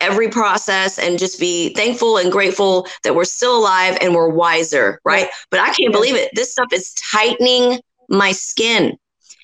Every 0.02 0.28
process 0.28 0.98
and 0.98 1.18
just 1.18 1.40
be 1.40 1.72
thankful 1.74 2.18
and 2.18 2.30
grateful 2.30 2.86
that 3.04 3.14
we're 3.14 3.24
still 3.24 3.56
alive 3.56 3.96
and 4.00 4.14
we're 4.14 4.28
wiser, 4.28 5.00
right? 5.04 5.28
But 5.50 5.60
I 5.60 5.72
can't 5.72 5.92
believe 5.92 6.14
it. 6.14 6.30
This 6.34 6.52
stuff 6.52 6.72
is 6.72 6.92
tightening 6.94 7.80
my 8.08 8.32
skin. 8.32 8.96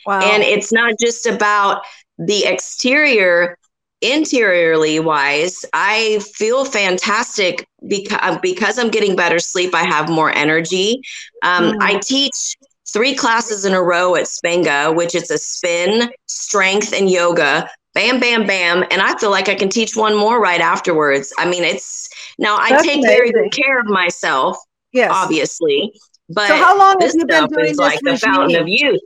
Wow. 0.05 0.21
And 0.21 0.43
it's 0.43 0.73
not 0.73 0.95
just 0.99 1.27
about 1.27 1.83
the 2.19 2.45
exterior, 2.45 3.57
interiorly 4.01 5.01
wise, 5.01 5.65
I 5.73 6.21
feel 6.35 6.65
fantastic 6.65 7.67
because 7.87 8.39
because 8.43 8.79
I'm 8.79 8.91
getting 8.91 9.17
better 9.17 9.39
sleep. 9.39 9.75
I 9.75 9.85
have 9.85 10.09
more 10.09 10.35
energy. 10.35 11.01
Um, 11.43 11.73
mm. 11.73 11.77
I 11.81 11.99
teach 11.99 12.57
three 12.93 13.15
classes 13.15 13.65
in 13.65 13.75
a 13.75 13.83
row 13.83 14.15
at 14.15 14.25
Spenga, 14.25 14.95
which 14.95 15.15
is 15.15 15.31
a 15.31 15.39
spin, 15.39 16.11
strength, 16.27 16.93
and 16.93 17.11
yoga. 17.11 17.69
Bam, 17.95 18.21
bam, 18.21 18.47
bam, 18.47 18.85
and 18.91 19.03
I 19.03 19.17
feel 19.19 19.31
like 19.31 19.49
I 19.49 19.55
can 19.55 19.69
teach 19.69 19.97
one 19.97 20.17
more 20.17 20.41
right 20.41 20.61
afterwards. 20.61 21.33
I 21.39 21.49
mean, 21.49 21.65
it's 21.65 22.09
now 22.39 22.57
I 22.57 22.71
That's 22.71 22.83
take 22.85 22.99
amazing. 22.99 23.11
very 23.17 23.33
good 23.33 23.51
care 23.53 23.81
of 23.81 23.87
myself. 23.87 24.57
Yes, 24.93 25.11
obviously. 25.13 25.93
But 26.29 26.49
so 26.49 26.57
how 26.57 26.79
long 26.79 27.01
have 27.01 27.13
you 27.15 27.27
been 27.27 27.47
doing 27.49 27.77
this 27.77 27.79
like 27.79 28.01
regime? 28.03 28.15
the 28.15 28.19
fountain 28.19 28.57
of 28.57 28.69
youth. 28.69 29.01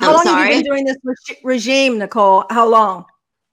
How 0.00 0.08
I'm 0.08 0.14
long 0.14 0.24
sorry? 0.24 0.38
have 0.40 0.48
you 0.56 0.62
been 0.62 0.70
doing 0.72 0.84
this 0.84 0.96
reg- 1.04 1.38
regime, 1.44 1.98
Nicole? 1.98 2.44
How 2.50 2.66
long? 2.68 3.04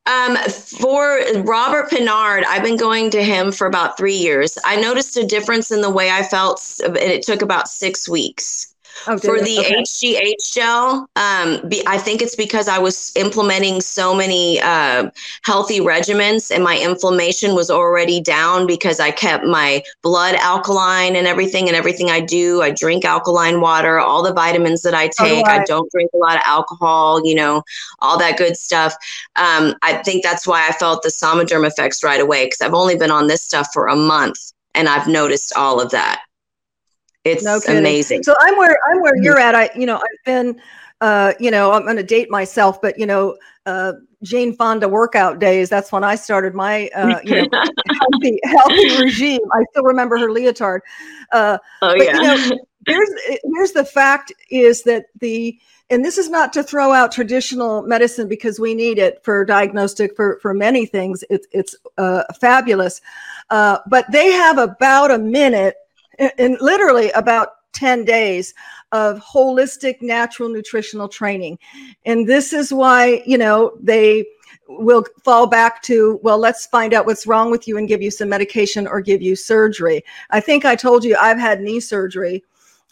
Um, 0.07 0.35
for 0.49 1.19
Robert 1.43 1.89
Pinnard, 1.91 2.43
I've 2.47 2.63
been 2.63 2.77
going 2.77 3.11
to 3.11 3.23
him 3.23 3.51
for 3.51 3.67
about 3.67 3.97
three 3.97 4.15
years. 4.15 4.57
I 4.65 4.75
noticed 4.77 5.15
a 5.17 5.25
difference 5.25 5.71
in 5.71 5.81
the 5.81 5.91
way 5.91 6.09
I 6.09 6.23
felt, 6.23 6.79
and 6.83 6.97
it 6.97 7.21
took 7.21 7.43
about 7.43 7.67
six 7.67 8.09
weeks. 8.09 8.70
Oh, 9.07 9.17
for 9.17 9.39
the 9.39 9.59
Okay. 9.59 9.81
HGH 9.81 10.53
gel, 10.53 11.07
um, 11.15 11.67
be, 11.67 11.81
I 11.87 11.97
think 11.97 12.21
it's 12.21 12.35
because 12.35 12.67
I 12.67 12.77
was 12.79 13.11
implementing 13.15 13.81
so 13.81 14.13
many 14.13 14.59
uh, 14.61 15.09
healthy 15.43 15.79
regimens 15.79 16.53
and 16.53 16.63
my 16.63 16.77
inflammation 16.79 17.55
was 17.55 17.69
already 17.69 18.21
down 18.21 18.67
because 18.67 18.99
I 18.99 19.11
kept 19.11 19.45
my 19.45 19.83
blood 20.03 20.35
alkaline 20.35 21.15
and 21.15 21.27
everything. 21.27 21.67
And 21.67 21.75
everything 21.75 22.09
I 22.09 22.19
do, 22.19 22.61
I 22.61 22.71
drink 22.71 23.05
alkaline 23.05 23.61
water, 23.61 23.99
all 23.99 24.23
the 24.23 24.33
vitamins 24.33 24.81
that 24.83 24.93
I 24.93 25.07
do 25.07 25.13
take. 25.25 25.47
I. 25.47 25.57
I 25.57 25.63
don't 25.65 25.89
drink 25.91 26.11
a 26.13 26.17
lot 26.17 26.35
of 26.35 26.43
alcohol, 26.45 27.21
you 27.25 27.35
know, 27.35 27.63
all 27.99 28.17
that 28.19 28.37
good 28.37 28.57
stuff. 28.57 28.93
Um, 29.35 29.75
I 29.81 30.01
think 30.03 30.23
that's 30.23 30.47
why 30.47 30.67
I 30.67 30.71
felt 30.73 31.03
the 31.03 31.09
Somaderm 31.09 31.65
effects 31.65 32.03
right 32.03 32.21
away 32.21 32.45
because 32.45 32.61
I've 32.61 32.73
only 32.73 32.95
been 32.95 33.11
on 33.11 33.27
this 33.27 33.43
stuff 33.43 33.67
for 33.73 33.87
a 33.87 33.95
month 33.95 34.37
and 34.75 34.87
I've 34.87 35.07
noticed 35.07 35.53
all 35.55 35.79
of 35.79 35.91
that. 35.91 36.21
It's 37.23 37.43
No 37.43 37.59
amazing. 37.67 38.23
So 38.23 38.33
I'm 38.41 38.57
where 38.57 38.77
I'm 38.89 39.01
where 39.01 39.15
Mhm. 39.15 39.23
you're 39.23 39.39
at. 39.39 39.55
I 39.55 39.69
you 39.75 39.85
know 39.85 39.97
I've 39.97 40.25
been, 40.25 40.61
uh, 41.01 41.33
you 41.39 41.51
know 41.51 41.71
I'm 41.71 41.83
going 41.83 41.97
to 41.97 42.03
date 42.03 42.31
myself, 42.31 42.81
but 42.81 42.97
you 42.97 43.05
know 43.05 43.37
uh, 43.65 43.93
Jane 44.23 44.55
Fonda 44.55 44.89
workout 44.89 45.39
days. 45.39 45.69
That's 45.69 45.91
when 45.91 46.03
I 46.03 46.15
started 46.15 46.55
my 46.55 46.89
uh, 46.95 47.19
you 47.23 47.35
know 47.35 47.47
healthy 47.99 48.39
healthy 48.43 48.97
regime. 48.97 49.41
I 49.53 49.63
still 49.71 49.83
remember 49.83 50.17
her 50.17 50.31
leotard. 50.31 50.81
Uh, 51.31 51.57
oh, 51.81 51.93
but, 51.95 52.05
yeah. 52.05 52.15
you 52.15 52.21
know, 52.23 52.57
here's 52.87 53.09
here's 53.43 53.71
the 53.71 53.85
fact 53.85 54.33
is 54.49 54.83
that 54.83 55.05
the 55.19 55.59
and 55.89 56.05
this 56.05 56.17
is 56.17 56.29
not 56.29 56.53
to 56.53 56.63
throw 56.63 56.93
out 56.93 57.11
traditional 57.11 57.83
medicine 57.83 58.27
because 58.27 58.59
we 58.59 58.73
need 58.73 58.97
it 58.97 59.23
for 59.23 59.45
diagnostic 59.45 60.15
for 60.15 60.39
for 60.41 60.53
many 60.53 60.85
things 60.85 61.23
it's 61.29 61.47
it's 61.51 61.75
uh, 61.97 62.23
fabulous 62.39 63.01
uh, 63.49 63.77
but 63.87 64.09
they 64.11 64.31
have 64.31 64.57
about 64.57 65.11
a 65.11 65.17
minute 65.17 65.75
and 66.37 66.57
literally 66.61 67.11
about 67.11 67.49
10 67.73 68.03
days 68.03 68.53
of 68.91 69.19
holistic 69.19 70.01
natural 70.01 70.49
nutritional 70.49 71.07
training 71.07 71.57
and 72.05 72.27
this 72.27 72.51
is 72.51 72.73
why 72.73 73.23
you 73.25 73.37
know 73.37 73.71
they 73.81 74.25
will 74.67 75.05
fall 75.23 75.47
back 75.47 75.81
to 75.81 76.19
well 76.21 76.37
let's 76.37 76.65
find 76.67 76.93
out 76.93 77.05
what's 77.05 77.25
wrong 77.25 77.49
with 77.49 77.67
you 77.67 77.77
and 77.77 77.87
give 77.87 78.01
you 78.01 78.11
some 78.11 78.27
medication 78.27 78.87
or 78.87 78.99
give 78.99 79.21
you 79.21 79.35
surgery 79.35 80.03
i 80.31 80.39
think 80.39 80.65
i 80.65 80.75
told 80.75 81.03
you 81.03 81.15
i've 81.19 81.39
had 81.39 81.61
knee 81.61 81.79
surgery 81.79 82.43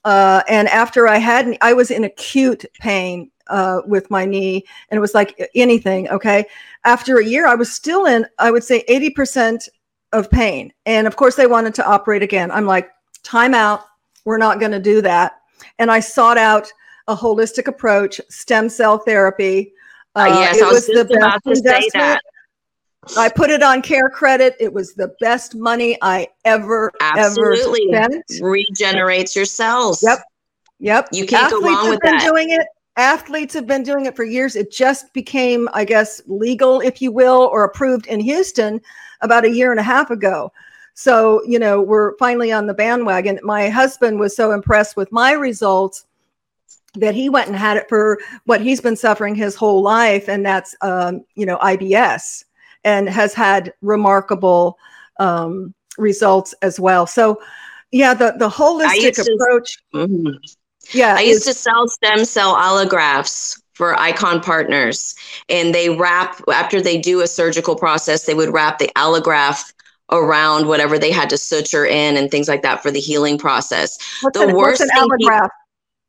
uh, 0.05 0.41
and 0.47 0.67
after 0.69 1.07
I 1.07 1.17
had, 1.17 1.57
I 1.61 1.73
was 1.73 1.91
in 1.91 2.03
acute 2.03 2.65
pain 2.79 3.31
uh, 3.47 3.81
with 3.85 4.09
my 4.09 4.25
knee, 4.25 4.63
and 4.89 4.97
it 4.97 5.01
was 5.01 5.13
like 5.13 5.49
anything. 5.55 6.09
Okay, 6.09 6.45
after 6.85 7.17
a 7.17 7.25
year, 7.25 7.47
I 7.47 7.55
was 7.55 7.71
still 7.71 8.05
in, 8.05 8.25
I 8.37 8.51
would 8.51 8.63
say, 8.63 8.83
eighty 8.87 9.09
percent 9.09 9.67
of 10.13 10.29
pain, 10.29 10.71
and 10.85 11.07
of 11.07 11.15
course, 11.15 11.35
they 11.35 11.47
wanted 11.47 11.73
to 11.75 11.85
operate 11.85 12.23
again. 12.23 12.51
I'm 12.51 12.65
like, 12.65 12.89
time 13.23 13.53
out. 13.53 13.85
We're 14.25 14.37
not 14.37 14.59
going 14.59 14.71
to 14.71 14.79
do 14.79 15.01
that. 15.01 15.39
And 15.77 15.91
I 15.91 15.99
sought 15.99 16.37
out 16.37 16.71
a 17.07 17.15
holistic 17.15 17.67
approach, 17.67 18.21
stem 18.29 18.69
cell 18.69 18.99
therapy. 18.99 19.73
Uh, 20.15 20.25
yes, 20.27 20.57
it 20.57 20.63
I 20.63 20.71
was, 20.71 20.89
about 20.89 21.43
to 21.45 21.55
say 21.55 21.59
investment. 21.59 21.91
that. 21.93 22.21
I 23.17 23.29
put 23.29 23.49
it 23.49 23.63
on 23.63 23.81
care 23.81 24.09
credit. 24.09 24.55
It 24.59 24.71
was 24.71 24.93
the 24.93 25.15
best 25.19 25.55
money 25.55 25.97
I 26.01 26.27
ever 26.45 26.91
Absolutely. 27.01 27.93
ever 27.93 28.11
spent. 28.11 28.41
Regenerates 28.41 29.35
your 29.35 29.45
cells. 29.45 30.03
Yep. 30.03 30.19
Yep. 30.79 31.09
You 31.13 31.25
can't 31.25 31.51
go 31.51 31.61
wrong 31.61 31.75
have 31.75 31.89
with 31.89 31.99
been 32.01 32.17
that. 32.17 32.25
doing 32.29 32.51
it. 32.51 32.67
Athletes 32.97 33.53
have 33.53 33.65
been 33.65 33.83
doing 33.83 34.05
it 34.05 34.15
for 34.15 34.25
years. 34.25 34.55
It 34.55 34.71
just 34.71 35.13
became, 35.13 35.69
I 35.73 35.85
guess, 35.85 36.21
legal, 36.27 36.81
if 36.81 37.01
you 37.01 37.11
will, 37.11 37.49
or 37.53 37.63
approved 37.63 38.07
in 38.07 38.19
Houston 38.19 38.81
about 39.21 39.45
a 39.45 39.49
year 39.49 39.71
and 39.71 39.79
a 39.79 39.83
half 39.83 40.11
ago. 40.11 40.51
So, 40.99 41.41
you 41.45 41.59
know, 41.59 41.79
we're 41.79 42.17
finally 42.17 42.51
on 42.51 42.67
the 42.67 42.73
bandwagon. 42.73 43.39
My 43.41 43.69
husband 43.69 44.19
was 44.19 44.35
so 44.35 44.51
impressed 44.51 44.97
with 44.97 45.09
my 45.13 45.31
results 45.31 46.05
that 46.95 47.15
he 47.15 47.29
went 47.29 47.47
and 47.47 47.55
had 47.55 47.77
it 47.77 47.87
for 47.87 48.19
what 48.43 48.59
he's 48.59 48.81
been 48.81 48.97
suffering 48.97 49.33
his 49.33 49.55
whole 49.55 49.81
life, 49.81 50.27
and 50.27 50.45
that's, 50.45 50.75
um, 50.81 51.23
you 51.35 51.45
know, 51.45 51.57
IBS, 51.59 52.43
and 52.83 53.07
has 53.07 53.33
had 53.33 53.73
remarkable 53.81 54.77
um, 55.21 55.73
results 55.97 56.53
as 56.63 56.81
well. 56.81 57.07
So, 57.07 57.41
yeah, 57.93 58.13
the 58.13 58.33
the 58.37 58.49
holistic 58.49 59.23
to- 59.23 59.33
approach. 59.33 59.81
Mhm. 59.93 60.35
Yeah, 60.91 61.15
I 61.15 61.21
used 61.21 61.45
to 61.47 61.53
sell 61.53 61.87
stem 61.87 62.25
cell 62.25 62.55
allografts 62.55 63.61
for 63.73 63.97
Icon 63.97 64.41
Partners, 64.41 65.15
and 65.47 65.73
they 65.73 65.89
wrap 65.91 66.43
after 66.51 66.81
they 66.81 66.97
do 66.97 67.21
a 67.21 67.27
surgical 67.27 67.77
process. 67.77 68.25
They 68.25 68.33
would 68.33 68.51
wrap 68.51 68.79
the 68.79 68.91
allograft 68.97 69.71
around 70.11 70.67
whatever 70.67 70.97
they 70.99 71.11
had 71.11 71.29
to 71.29 71.37
suture 71.37 71.85
in 71.85 72.17
and 72.17 72.31
things 72.31 72.47
like 72.47 72.61
that 72.63 72.81
for 72.81 72.91
the 72.91 72.99
healing 72.99 73.37
process. 73.37 73.97
What's 74.21 74.39
the 74.39 74.41
an, 74.41 74.55
worst 74.55 74.79
what's 74.79 74.81
an 74.81 74.89
thing 74.89 75.09
allograft? 75.21 75.49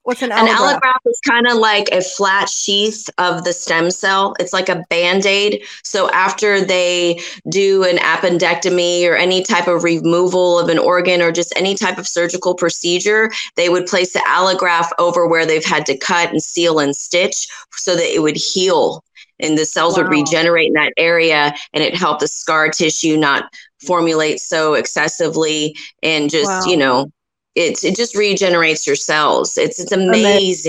What's 0.04 0.22
an 0.22 0.32
An 0.36 0.46
allograft? 0.46 0.80
allograft 0.80 1.00
is 1.06 1.20
kind 1.28 1.46
of 1.46 1.58
like 1.58 1.88
a 1.92 2.00
flat 2.00 2.48
sheath 2.48 3.08
of 3.18 3.44
the 3.44 3.52
stem 3.52 3.90
cell. 3.90 4.34
It's 4.40 4.52
like 4.52 4.68
a 4.70 4.84
band 4.88 5.26
aid. 5.26 5.62
So 5.84 6.10
after 6.10 6.64
they 6.64 7.20
do 7.50 7.84
an 7.84 7.98
appendectomy 7.98 9.06
or 9.06 9.16
any 9.16 9.42
type 9.42 9.68
of 9.68 9.84
removal 9.84 10.58
of 10.58 10.68
an 10.70 10.78
organ 10.78 11.20
or 11.20 11.32
just 11.32 11.52
any 11.56 11.74
type 11.74 11.98
of 11.98 12.08
surgical 12.08 12.54
procedure, 12.54 13.30
they 13.56 13.68
would 13.68 13.86
place 13.86 14.14
the 14.14 14.20
allograft 14.20 14.90
over 14.98 15.26
where 15.26 15.44
they've 15.44 15.64
had 15.64 15.84
to 15.86 15.98
cut 15.98 16.30
and 16.30 16.42
seal 16.42 16.78
and 16.78 16.96
stitch 16.96 17.46
so 17.72 17.94
that 17.94 18.14
it 18.14 18.22
would 18.22 18.36
heal 18.36 19.04
and 19.38 19.56
the 19.58 19.64
cells 19.64 19.96
would 19.96 20.08
regenerate 20.08 20.68
in 20.68 20.74
that 20.74 20.92
area 20.96 21.54
and 21.72 21.84
it 21.84 21.96
helped 21.96 22.20
the 22.20 22.28
scar 22.28 22.68
tissue 22.70 23.16
not 23.16 23.44
formulate 23.86 24.40
so 24.40 24.74
excessively 24.74 25.76
and 26.02 26.30
just, 26.30 26.48
Wow. 26.50 26.64
you 26.66 26.76
know, 26.76 27.10
it's 27.54 27.82
it 27.84 27.96
just 27.96 28.16
regenerates 28.16 28.86
your 28.86 28.96
cells. 28.96 29.56
It's 29.58 29.80
it's 29.80 29.92
Amazing. 29.92 30.20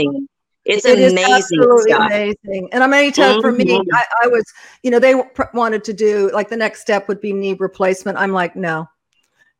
amazing. 0.09 0.27
It's 0.65 0.85
It 0.85 0.99
amazing 1.11 1.33
absolutely 1.33 1.91
stuff. 1.91 2.05
amazing. 2.07 2.69
And 2.71 2.83
to 2.93 3.11
tell 3.11 3.35
you, 3.35 3.41
for 3.41 3.51
me, 3.51 3.65
Mhm. 3.65 3.85
I, 3.93 4.03
I 4.23 4.27
was, 4.27 4.43
you 4.83 4.91
know, 4.91 4.99
they 4.99 5.15
pr- 5.33 5.43
wanted 5.53 5.83
to 5.85 5.93
do 5.93 6.29
like 6.33 6.49
the 6.49 6.57
next 6.57 6.81
step 6.81 7.07
would 7.07 7.19
be 7.19 7.33
knee 7.33 7.53
replacement. 7.53 8.17
I'm 8.17 8.31
like, 8.31 8.55
no, 8.55 8.87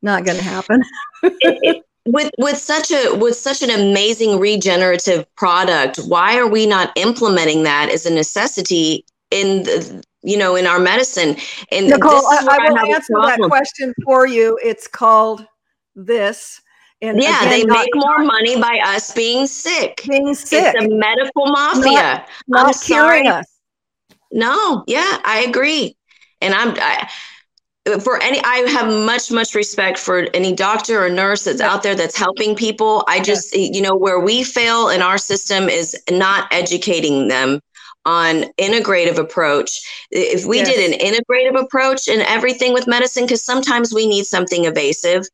not 0.00 0.24
going 0.24 0.36
to 0.38 0.44
happen. 0.44 0.82
It- 1.22 1.58
it- 1.62 1.82
with 2.04 2.32
with 2.36 2.58
such 2.58 2.90
a 2.90 3.14
with 3.14 3.36
such 3.36 3.62
an 3.62 3.70
amazing 3.70 4.40
regenerative 4.40 5.24
product, 5.36 5.98
why 5.98 6.36
are 6.36 6.48
we 6.48 6.66
not 6.66 6.90
implementing 6.96 7.62
that 7.62 7.90
as 7.90 8.06
a 8.06 8.12
necessity 8.12 9.04
in 9.30 9.62
the 9.62 10.02
you 10.22 10.36
know 10.36 10.56
in 10.56 10.66
our 10.66 10.78
medicine? 10.78 11.36
And 11.70 11.88
Nicole, 11.88 12.26
I, 12.26 12.46
I 12.50 12.70
will 12.70 12.94
answer 12.94 13.14
that 13.24 13.38
question 13.40 13.92
for 14.04 14.26
you. 14.26 14.58
It's 14.62 14.86
called 14.86 15.46
this. 15.94 16.60
And 17.00 17.20
Yeah, 17.20 17.40
again, 17.40 17.50
they 17.50 17.64
make 17.64 17.90
more 17.94 18.20
money 18.20 18.60
by 18.60 18.80
us 18.84 19.12
being 19.12 19.46
sick. 19.46 20.02
being 20.08 20.34
sick, 20.34 20.74
It's 20.74 20.84
a 20.84 20.88
medical 20.88 21.46
mafia. 21.46 22.24
not 22.46 22.66
I'm 22.68 22.72
curing 22.74 23.24
sorry. 23.24 23.28
us. 23.28 23.46
No, 24.30 24.84
yeah, 24.86 25.18
I 25.24 25.44
agree. 25.48 25.96
And 26.40 26.54
I'm 26.54 26.74
I, 26.80 27.08
for 28.00 28.22
any 28.22 28.40
I 28.44 28.58
have 28.70 28.88
much 29.04 29.30
much 29.32 29.54
respect 29.54 29.98
for 29.98 30.28
any 30.32 30.54
doctor 30.54 31.04
or 31.04 31.10
nurse 31.10 31.44
that's 31.44 31.60
out 31.60 31.82
there 31.82 31.94
that's 31.96 32.16
helping 32.16 32.54
people. 32.54 33.04
I 33.08 33.20
just 33.20 33.54
you 33.54 33.82
know 33.82 33.96
where 33.96 34.20
we 34.20 34.44
fail 34.44 34.88
in 34.88 35.02
our 35.02 35.18
system 35.18 35.68
is 35.68 36.00
not 36.10 36.46
educating 36.52 37.28
them 37.28 37.60
on 38.04 38.44
integrative 38.58 39.18
approach. 39.18 39.80
If 40.10 40.44
we 40.44 40.62
did 40.62 40.92
an 40.92 40.98
integrative 40.98 41.60
approach 41.60 42.08
in 42.08 42.20
everything 42.20 42.72
with 42.72 42.86
medicine 42.86 43.26
cuz 43.28 43.44
sometimes 43.44 43.94
we 43.94 44.06
need 44.06 44.24
something 44.26 44.64
evasive, 44.64 45.24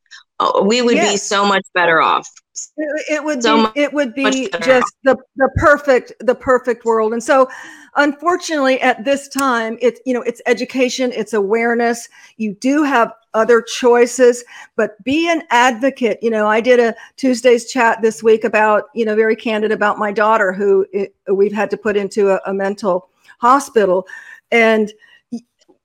uh, 0.41 0.63
we 0.65 0.83
would 0.83 1.01
be 1.01 1.17
so 1.17 1.45
much 1.45 1.67
better 1.75 2.01
off. 2.01 2.29
It, 2.77 3.25
would 3.25 3.43
So 3.43 3.57
be 3.57 3.63
mu- 3.63 3.73
it 3.75 3.93
would 3.93 4.15
be 4.15 4.51
just 4.61 4.95
the 5.05 5.17
the 5.37 5.49
perfect 5.57 6.13
the 6.21 6.35
perfect 6.35 6.85
world. 6.85 7.13
And 7.13 7.23
so 7.23 7.49
unfortunately 7.97 8.81
at 8.81 9.05
this 9.05 9.29
time 9.29 9.79
it's 9.81 10.01
you 10.07 10.15
know 10.15 10.23
it's 10.23 10.41
education, 10.47 11.13
it's 11.15 11.33
awareness. 11.33 12.09
You 12.37 12.55
do 12.55 12.83
have 12.83 13.13
other 13.35 13.63
choices, 13.63 14.45
but 14.77 15.03
be 15.05 15.29
an 15.31 15.43
advocate. 15.51 16.19
You 16.23 16.31
know, 16.31 16.47
I 16.47 16.61
did 16.61 16.81
a 16.81 16.95
Tuesday's 17.17 17.71
chat 17.71 18.01
this 18.03 18.23
week 18.23 18.45
about, 18.45 18.85
you 18.95 19.05
know, 19.05 19.15
very 19.15 19.37
candid 19.37 19.73
about 19.73 19.99
my 19.99 20.13
daughter 20.13 20.53
who 20.53 20.87
it, 20.93 21.15
we've 21.33 21.53
had 21.53 21.71
to 21.71 21.77
put 21.77 21.97
into 21.97 22.31
a, 22.31 22.41
a 22.47 22.55
mental 22.55 23.11
hospital 23.39 24.07
and 24.51 24.93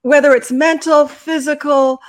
whether 0.02 0.34
it's 0.34 0.52
mental, 0.52 1.08
physical, 1.08 2.00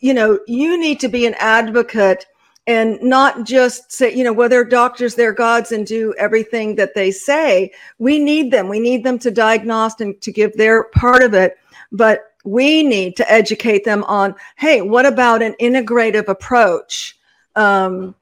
you 0.00 0.14
know, 0.14 0.38
you 0.46 0.78
need 0.78 1.00
to 1.00 1.08
be 1.08 1.26
an 1.26 1.34
advocate 1.38 2.26
and 2.66 3.00
not 3.02 3.44
just 3.44 3.92
say, 3.92 4.14
you 4.14 4.24
know, 4.24 4.32
well, 4.32 4.48
they're 4.48 4.64
doctors, 4.64 5.14
they're 5.14 5.34
gods, 5.34 5.70
and 5.72 5.86
do 5.86 6.14
everything 6.18 6.74
that 6.76 6.94
they 6.94 7.10
say. 7.10 7.70
We 7.98 8.18
need 8.18 8.50
them. 8.50 8.68
We 8.68 8.80
need 8.80 9.04
them 9.04 9.18
to 9.20 9.30
diagnose 9.30 10.00
and 10.00 10.18
to 10.22 10.32
give 10.32 10.54
their 10.54 10.84
part 10.84 11.22
of 11.22 11.34
it. 11.34 11.58
But 11.92 12.33
we 12.44 12.82
need 12.82 13.16
to 13.16 13.30
educate 13.30 13.84
them 13.84 14.04
on, 14.04 14.34
hey, 14.56 14.82
what 14.82 15.06
about 15.06 15.42
an 15.42 15.54
integrative 15.60 16.28
approach? 16.28 17.16
Um, 17.56 18.14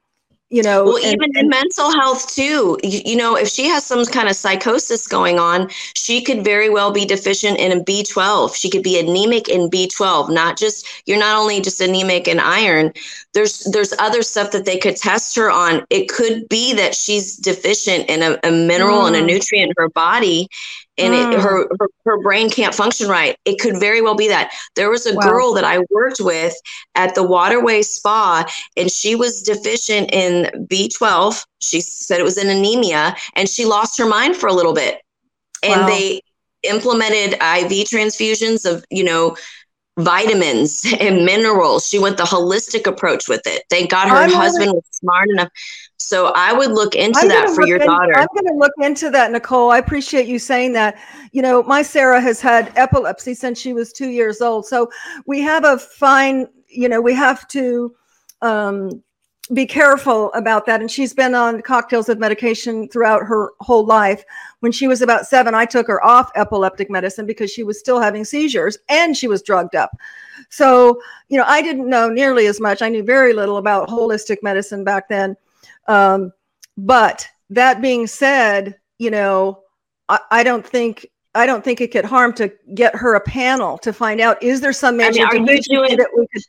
you 0.53 0.61
know 0.61 0.85
well 0.85 0.97
and, 0.97 1.15
even 1.15 1.35
in 1.35 1.49
mental 1.49 1.91
health 1.99 2.33
too 2.35 2.77
you, 2.83 3.01
you, 3.05 3.15
know 3.15 3.35
if 3.35 3.47
she 3.47 3.65
has 3.65 3.83
some 3.83 4.05
kind 4.05 4.29
of 4.29 4.35
psychosis 4.35 5.07
going 5.07 5.39
on 5.39 5.67
she 5.95 6.21
could 6.21 6.43
very 6.43 6.69
well 6.69 6.91
be 6.91 7.05
deficient 7.05 7.57
in 7.57 7.71
a 7.71 7.83
b12 7.83 8.55
she 8.55 8.69
could 8.69 8.83
be 8.83 8.99
anemic 8.99 9.49
in 9.49 9.67
b12 9.67 10.29
not 10.29 10.55
just 10.55 10.87
you're 11.07 11.17
not 11.17 11.39
only 11.39 11.59
just 11.59 11.81
anemic 11.81 12.27
in 12.27 12.39
iron 12.39 12.93
there's 13.33 13.63
there's 13.71 13.93
other 13.97 14.21
stuff 14.21 14.51
that 14.51 14.65
they 14.65 14.77
could 14.77 14.95
test 14.95 15.35
her 15.35 15.49
on 15.49 15.83
it 15.89 16.07
could 16.07 16.47
be 16.49 16.71
that 16.71 16.93
she's 16.93 17.35
deficient 17.35 18.07
in 18.07 18.21
a, 18.21 18.37
a 18.43 18.51
mineral 18.51 19.01
mm. 19.01 19.07
and 19.07 19.15
a 19.15 19.21
mm. 19.21 19.27
nutrient 19.27 19.69
in 19.69 19.73
her 19.75 19.89
body 19.89 20.47
and 20.97 21.13
mm. 21.13 21.33
it, 21.33 21.39
her, 21.39 21.67
her, 21.79 21.87
her 22.05 22.21
brain 22.21 22.49
can't 22.49 22.75
function 22.75 23.07
right. 23.07 23.37
It 23.45 23.59
could 23.59 23.79
very 23.79 24.01
well 24.01 24.15
be 24.15 24.27
that. 24.27 24.51
There 24.75 24.89
was 24.89 25.05
a 25.05 25.15
wow. 25.15 25.21
girl 25.21 25.53
that 25.53 25.63
I 25.63 25.79
worked 25.89 26.19
with 26.19 26.53
at 26.95 27.15
the 27.15 27.23
Waterway 27.23 27.81
Spa, 27.81 28.45
and 28.77 28.91
she 28.91 29.15
was 29.15 29.41
deficient 29.41 30.11
in 30.13 30.67
B12. 30.67 31.43
She 31.59 31.81
said 31.81 32.19
it 32.19 32.23
was 32.23 32.37
an 32.37 32.49
anemia, 32.49 33.15
and 33.35 33.49
she 33.49 33.65
lost 33.65 33.97
her 33.97 34.05
mind 34.05 34.35
for 34.35 34.47
a 34.47 34.53
little 34.53 34.73
bit. 34.73 35.01
And 35.63 35.81
wow. 35.81 35.87
they 35.87 36.21
implemented 36.63 37.33
IV 37.33 37.87
transfusions 37.87 38.69
of, 38.69 38.85
you 38.89 39.03
know, 39.03 39.35
vitamins 39.97 40.85
and 40.99 41.25
minerals. 41.25 41.87
She 41.87 41.99
went 41.99 42.17
the 42.17 42.23
holistic 42.23 42.87
approach 42.87 43.27
with 43.27 43.41
it. 43.45 43.63
Thank 43.69 43.91
God 43.91 44.09
her 44.09 44.15
I'm 44.15 44.31
husband 44.31 44.73
was 44.73 44.85
smart 44.91 45.29
enough. 45.29 45.49
So 46.03 46.31
I 46.35 46.53
would 46.53 46.71
look 46.71 46.95
into 46.95 47.19
I'm 47.19 47.27
that 47.29 47.49
for 47.55 47.65
your 47.65 47.79
in, 47.79 47.87
daughter. 47.87 48.17
I'm 48.17 48.27
going 48.33 48.47
to 48.47 48.59
look 48.59 48.73
into 48.81 49.09
that, 49.11 49.31
Nicole. 49.31 49.71
I 49.71 49.77
appreciate 49.77 50.27
you 50.27 50.37
saying 50.37 50.73
that. 50.73 50.97
You 51.31 51.41
know, 51.41 51.63
my 51.63 51.81
Sarah 51.81 52.21
has 52.21 52.41
had 52.41 52.71
epilepsy 52.75 53.33
since 53.33 53.59
she 53.59 53.73
was 53.73 53.93
two 53.93 54.09
years 54.09 54.41
old. 54.41 54.65
So 54.65 54.91
we 55.25 55.41
have 55.41 55.63
a 55.63 55.79
fine, 55.79 56.47
you 56.67 56.89
know, 56.89 57.01
we 57.01 57.13
have 57.13 57.47
to 57.49 57.95
um, 58.41 59.01
be 59.53 59.65
careful 59.65 60.31
about 60.33 60.65
that. 60.65 60.81
And 60.81 60.91
she's 60.91 61.13
been 61.13 61.33
on 61.35 61.61
cocktails 61.61 62.09
of 62.09 62.19
medication 62.19 62.89
throughout 62.89 63.23
her 63.23 63.51
whole 63.61 63.85
life. 63.85 64.23
When 64.59 64.71
she 64.71 64.87
was 64.87 65.01
about 65.01 65.25
seven, 65.25 65.55
I 65.55 65.65
took 65.65 65.87
her 65.87 66.03
off 66.05 66.31
epileptic 66.35 66.89
medicine 66.89 67.25
because 67.25 67.51
she 67.51 67.63
was 67.63 67.79
still 67.79 67.99
having 67.99 68.25
seizures 68.25 68.77
and 68.89 69.15
she 69.15 69.27
was 69.27 69.41
drugged 69.41 69.75
up. 69.75 69.91
So, 70.49 71.01
you 71.29 71.37
know, 71.37 71.45
I 71.47 71.61
didn't 71.61 71.89
know 71.89 72.09
nearly 72.09 72.47
as 72.47 72.59
much. 72.59 72.81
I 72.81 72.89
knew 72.89 73.03
very 73.03 73.33
little 73.33 73.57
about 73.57 73.89
holistic 73.89 74.37
medicine 74.43 74.83
back 74.83 75.07
then. 75.07 75.35
Um, 75.87 76.31
but 76.77 77.27
that 77.49 77.81
being 77.81 78.07
said, 78.07 78.79
you 78.99 79.11
know, 79.11 79.63
I, 80.09 80.19
I, 80.31 80.43
don't 80.43 80.65
think 80.65 81.07
I 81.35 81.45
don't 81.45 81.63
think 81.63 81.81
it 81.81 81.91
could 81.91 82.05
harm 82.05 82.33
to 82.33 82.51
get 82.73 82.95
her 82.95 83.15
a 83.15 83.21
panel 83.21 83.77
to 83.79 83.93
find 83.93 84.21
out 84.21 84.41
is 84.41 84.61
there 84.61 84.73
some 84.73 84.97
major 84.97 85.25
I 85.25 85.33
mean, 85.33 85.45
that 85.45 86.09
we 86.15 86.27
could 86.27 86.43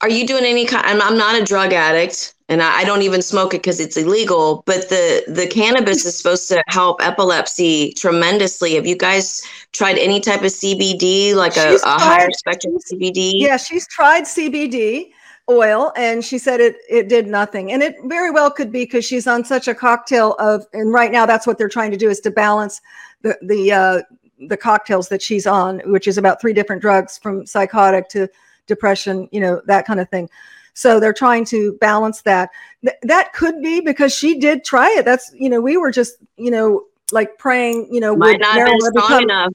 are 0.00 0.08
you 0.08 0.26
doing 0.26 0.44
any 0.44 0.66
kind 0.66 0.84
I'm, 0.86 1.00
I'm 1.00 1.16
not 1.16 1.40
a 1.40 1.44
drug 1.44 1.72
addict 1.72 2.34
and 2.48 2.62
I, 2.62 2.80
I 2.80 2.84
don't 2.84 3.02
even 3.02 3.22
smoke 3.22 3.54
it 3.54 3.62
because 3.62 3.80
it's 3.80 3.96
illegal 3.96 4.62
but 4.66 4.88
the 4.88 5.24
the 5.28 5.46
cannabis 5.46 6.04
is 6.04 6.16
supposed 6.16 6.48
to 6.48 6.62
help 6.68 7.04
epilepsy 7.04 7.92
tremendously. 7.94 8.74
Have 8.74 8.86
you 8.86 8.96
guys 8.96 9.42
tried 9.72 9.98
any 9.98 10.20
type 10.20 10.40
of 10.40 10.52
cbd 10.52 11.34
like 11.34 11.56
a, 11.56 11.76
a 11.76 12.00
higher 12.00 12.30
spectrum 12.32 12.78
cbd 12.92 13.32
yeah 13.34 13.56
she's 13.56 13.86
tried 13.88 14.24
cbd 14.24 15.12
oil 15.50 15.92
and 15.96 16.24
she 16.24 16.38
said 16.38 16.60
it 16.60 16.76
it 16.88 17.08
did 17.08 17.26
nothing 17.26 17.72
and 17.72 17.82
it 17.82 17.96
very 18.04 18.30
well 18.30 18.50
could 18.50 18.70
be 18.70 18.84
because 18.84 19.04
she's 19.04 19.26
on 19.26 19.44
such 19.44 19.66
a 19.66 19.74
cocktail 19.74 20.34
of 20.38 20.64
and 20.72 20.92
right 20.92 21.10
now 21.10 21.26
that's 21.26 21.46
what 21.46 21.58
they're 21.58 21.68
trying 21.68 21.90
to 21.90 21.96
do 21.96 22.08
is 22.08 22.20
to 22.20 22.30
balance 22.30 22.80
the 23.22 23.36
the 23.42 23.72
uh 23.72 24.02
the 24.48 24.56
cocktails 24.56 25.08
that 25.08 25.20
she's 25.20 25.46
on 25.46 25.80
which 25.86 26.06
is 26.06 26.16
about 26.16 26.40
three 26.40 26.52
different 26.52 26.80
drugs 26.80 27.18
from 27.18 27.44
psychotic 27.44 28.08
to 28.08 28.28
depression, 28.66 29.28
you 29.32 29.40
know, 29.40 29.60
that 29.66 29.86
kind 29.86 30.00
of 30.00 30.08
thing. 30.08 30.28
So 30.74 30.98
they're 30.98 31.12
trying 31.12 31.44
to 31.46 31.76
balance 31.80 32.22
that. 32.22 32.50
Th- 32.84 32.96
that 33.02 33.32
could 33.32 33.60
be 33.62 33.80
because 33.80 34.14
she 34.14 34.38
did 34.38 34.64
try 34.64 34.88
it. 34.98 35.04
That's, 35.04 35.30
you 35.34 35.50
know, 35.50 35.60
we 35.60 35.76
were 35.76 35.90
just, 35.90 36.16
you 36.36 36.50
know, 36.50 36.84
like 37.10 37.36
praying, 37.38 37.88
you 37.92 38.00
know, 38.00 38.16
might 38.16 38.40
not 38.40 38.56
been 38.56 38.80
strong 38.80 38.92
become, 38.94 39.22
enough. 39.24 39.52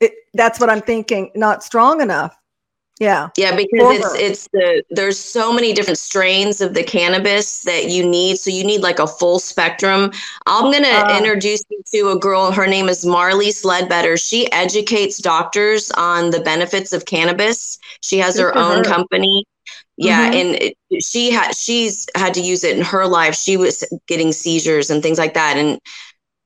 It, 0.00 0.12
that's 0.34 0.60
what 0.60 0.70
I'm 0.70 0.80
thinking. 0.80 1.32
Not 1.34 1.64
strong 1.64 2.00
enough. 2.00 2.36
Yeah. 3.00 3.30
Yeah, 3.38 3.56
because 3.56 3.96
it's 3.96 4.14
it's 4.14 4.48
the 4.52 4.84
there's 4.90 5.18
so 5.18 5.54
many 5.54 5.72
different 5.72 5.96
strains 5.96 6.60
of 6.60 6.74
the 6.74 6.84
cannabis 6.84 7.62
that 7.62 7.88
you 7.88 8.06
need. 8.06 8.36
So 8.38 8.50
you 8.50 8.62
need 8.62 8.82
like 8.82 8.98
a 8.98 9.06
full 9.06 9.38
spectrum. 9.38 10.12
I'm 10.46 10.70
gonna 10.70 10.86
uh, 10.86 11.16
introduce 11.16 11.64
you 11.70 11.82
to 11.94 12.10
a 12.10 12.18
girl. 12.18 12.52
Her 12.52 12.66
name 12.66 12.90
is 12.90 13.06
Marley 13.06 13.52
Sledbetter. 13.52 14.18
She 14.18 14.52
educates 14.52 15.16
doctors 15.16 15.90
on 15.92 16.30
the 16.30 16.40
benefits 16.40 16.92
of 16.92 17.06
cannabis. 17.06 17.78
She 18.02 18.18
has 18.18 18.38
her 18.38 18.56
own 18.56 18.78
her. 18.78 18.84
company. 18.84 19.46
Yeah, 19.96 20.30
mm-hmm. 20.30 20.34
and 20.34 20.62
it, 20.62 21.02
she 21.02 21.30
had 21.30 21.54
she's 21.54 22.06
had 22.14 22.34
to 22.34 22.40
use 22.42 22.64
it 22.64 22.76
in 22.76 22.84
her 22.84 23.06
life. 23.06 23.34
She 23.34 23.56
was 23.56 23.82
getting 24.08 24.32
seizures 24.32 24.90
and 24.90 25.02
things 25.02 25.18
like 25.18 25.34
that, 25.34 25.56
and 25.56 25.80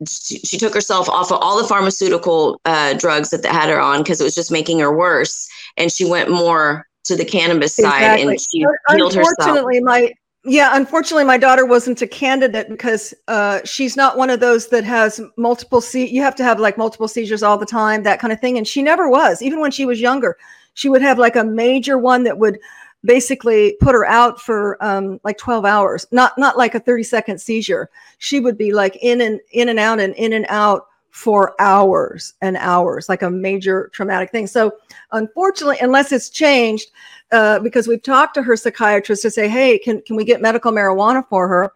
she, 0.09 0.39
she 0.41 0.59
took 0.59 0.75
herself 0.75 1.09
off 1.09 1.31
of 1.31 1.39
all 1.41 1.61
the 1.61 1.69
pharmaceutical 1.69 2.61
uh, 2.65 2.95
drugs 2.95 3.31
that 3.31 3.43
they 3.43 3.49
had 3.49 3.69
her 3.69 3.81
on 3.81 4.03
because 4.03 4.21
it 4.21 4.25
was 4.25 4.35
just 4.35 4.51
making 4.51 4.79
her 4.79 4.95
worse 4.97 5.49
and 5.77 5.91
she 5.93 6.05
went 6.05 6.31
more 6.31 6.87
to 7.05 7.17
the 7.17 7.25
cannabis 7.25 7.79
exactly. 7.79 8.07
side 8.07 8.21
and 8.21 8.41
she 8.41 8.65
healed 8.97 9.15
herself. 9.15 9.39
Unfortunately, 9.39 9.81
my 9.81 10.13
yeah, 10.47 10.77
unfortunately, 10.77 11.25
my 11.25 11.39
daughter 11.39 11.65
wasn't 11.65 12.03
a 12.03 12.07
candidate 12.07 12.69
because 12.69 13.15
uh, 13.29 13.61
she's 13.65 13.97
not 13.97 14.19
one 14.19 14.29
of 14.29 14.41
those 14.41 14.69
that 14.69 14.85
has 14.85 15.19
multiple 15.39 15.81
se- 15.81 16.11
You 16.11 16.21
have 16.21 16.35
to 16.37 16.45
have 16.45 16.61
like 16.61 16.77
multiple 16.77 17.09
seizures 17.09 17.43
all 17.43 17.57
the 17.57 17.65
time, 17.65 18.03
that 18.03 18.21
kind 18.21 18.31
of 18.31 18.41
thing. 18.41 18.59
And 18.59 18.69
she 18.69 18.83
never 18.83 19.09
was. 19.09 19.41
Even 19.41 19.61
when 19.61 19.71
she 19.71 19.87
was 19.87 20.03
younger, 20.03 20.37
she 20.75 20.91
would 20.91 21.01
have 21.01 21.19
like 21.19 21.35
a 21.35 21.45
major 21.45 21.97
one 21.97 22.25
that 22.25 22.37
would 22.37 22.59
basically 23.05 23.77
put 23.81 23.95
her 23.95 24.05
out 24.05 24.41
for 24.41 24.83
um, 24.85 25.21
like 25.25 25.39
12 25.39 25.65
hours. 25.65 26.07
Not 26.11 26.37
not 26.39 26.57
like 26.57 26.75
a 26.75 26.81
30 26.81 27.03
second 27.03 27.41
seizure. 27.41 27.91
She 28.19 28.41
would 28.41 28.59
be 28.59 28.73
like 28.73 28.97
in 29.03 29.21
and 29.21 29.41
in 29.53 29.69
and 29.69 29.79
out 29.79 30.01
and 30.01 30.15
in 30.15 30.33
and 30.33 30.47
out 30.49 30.87
for 31.11 31.55
hours 31.61 32.35
and 32.41 32.57
hours, 32.57 33.09
like 33.09 33.23
a 33.23 33.31
major 33.31 33.89
traumatic 33.93 34.33
thing. 34.33 34.49
So, 34.49 34.73
unfortunately, 35.13 35.77
unless 35.81 36.11
it's 36.11 36.29
changed, 36.29 36.91
uh, 37.31 37.61
because 37.61 37.87
we've 37.87 38.03
talked 38.03 38.35
to 38.35 38.43
her 38.43 38.57
psychiatrist 38.57 39.23
to 39.23 39.31
say, 39.31 39.49
"Hey, 39.49 39.79
can 39.79 40.03
can 40.03 40.17
we 40.17 40.25
get 40.25 40.41
medical 40.41 40.73
marijuana 40.73 41.25
for 41.29 41.47
her?" 41.47 41.73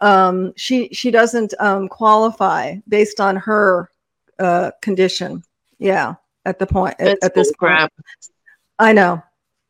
Um, 0.00 0.52
she 0.56 0.88
she 0.92 1.10
doesn't 1.10 1.54
um, 1.58 1.88
qualify 1.88 2.76
based 2.88 3.20
on 3.20 3.36
her 3.36 3.90
uh, 4.38 4.72
condition. 4.82 5.42
Yeah, 5.78 6.16
at 6.44 6.58
the 6.58 6.66
point 6.66 6.96
at, 6.98 7.18
at 7.22 7.34
this 7.34 7.52
point. 7.58 7.90
I 8.78 8.92
know, 8.92 9.22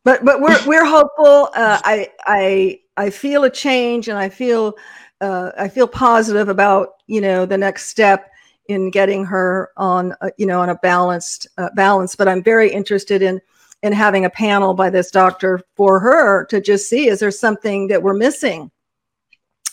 but 0.03 0.23
but 0.25 0.41
we're 0.41 0.59
we're 0.65 0.85
hopeful. 0.85 1.49
Uh, 1.55 1.79
I 1.83 2.09
I 2.25 2.79
I 2.97 3.09
feel 3.09 3.43
a 3.43 3.49
change, 3.49 4.07
and 4.07 4.17
I 4.17 4.29
feel 4.29 4.75
uh, 5.21 5.51
I 5.57 5.69
feel 5.69 5.87
positive 5.87 6.49
about 6.49 6.89
you 7.07 7.21
know 7.21 7.45
the 7.45 7.57
next 7.57 7.87
step 7.87 8.29
in 8.67 8.89
getting 8.91 9.25
her 9.25 9.71
on 9.77 10.13
a, 10.21 10.31
you 10.37 10.45
know 10.45 10.59
on 10.61 10.69
a 10.69 10.75
balanced 10.75 11.47
uh, 11.57 11.69
balance 11.75 12.15
but 12.15 12.27
i'm 12.27 12.43
very 12.43 12.71
interested 12.71 13.21
in 13.21 13.41
in 13.81 13.91
having 13.91 14.25
a 14.25 14.29
panel 14.29 14.73
by 14.73 14.89
this 14.89 15.11
doctor 15.11 15.59
for 15.75 15.99
her 15.99 16.45
to 16.45 16.61
just 16.61 16.89
see 16.89 17.07
is 17.07 17.19
there 17.19 17.31
something 17.31 17.87
that 17.87 18.01
we're 18.01 18.13
missing 18.13 18.71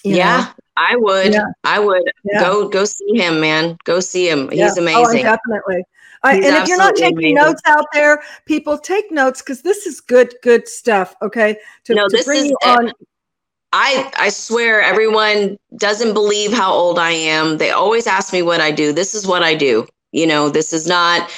yeah 0.04 0.38
know? 0.38 0.48
i 0.76 0.96
would 0.96 1.32
yeah. 1.32 1.44
i 1.64 1.78
would 1.78 2.02
yeah. 2.24 2.40
go 2.40 2.68
go 2.68 2.84
see 2.84 3.16
him 3.16 3.40
man 3.40 3.76
go 3.84 4.00
see 4.00 4.28
him 4.28 4.48
he's 4.50 4.58
yeah. 4.58 4.82
amazing 4.82 5.26
oh, 5.26 5.36
definitely 5.36 5.84
I, 6.22 6.36
and 6.36 6.44
if 6.44 6.68
you're 6.68 6.76
not 6.76 6.96
taking 6.96 7.18
amazing. 7.18 7.34
notes 7.34 7.62
out 7.66 7.86
there, 7.92 8.22
people 8.44 8.76
take 8.76 9.10
notes 9.10 9.40
because 9.40 9.62
this 9.62 9.86
is 9.86 10.00
good, 10.00 10.34
good 10.42 10.68
stuff. 10.68 11.14
Okay, 11.22 11.56
to, 11.84 11.94
no, 11.94 12.08
to 12.08 12.16
this 12.16 12.26
bring 12.26 12.44
is, 12.44 12.50
you 12.50 12.56
on. 12.64 12.92
I 13.72 14.12
I 14.18 14.28
swear 14.30 14.82
everyone 14.82 15.56
doesn't 15.76 16.12
believe 16.12 16.52
how 16.52 16.72
old 16.72 16.98
I 16.98 17.12
am. 17.12 17.58
They 17.58 17.70
always 17.70 18.06
ask 18.06 18.32
me 18.32 18.42
what 18.42 18.60
I 18.60 18.70
do. 18.70 18.92
This 18.92 19.14
is 19.14 19.26
what 19.26 19.42
I 19.42 19.54
do. 19.54 19.86
You 20.12 20.26
know, 20.26 20.48
this 20.48 20.72
is 20.72 20.86
not 20.86 21.30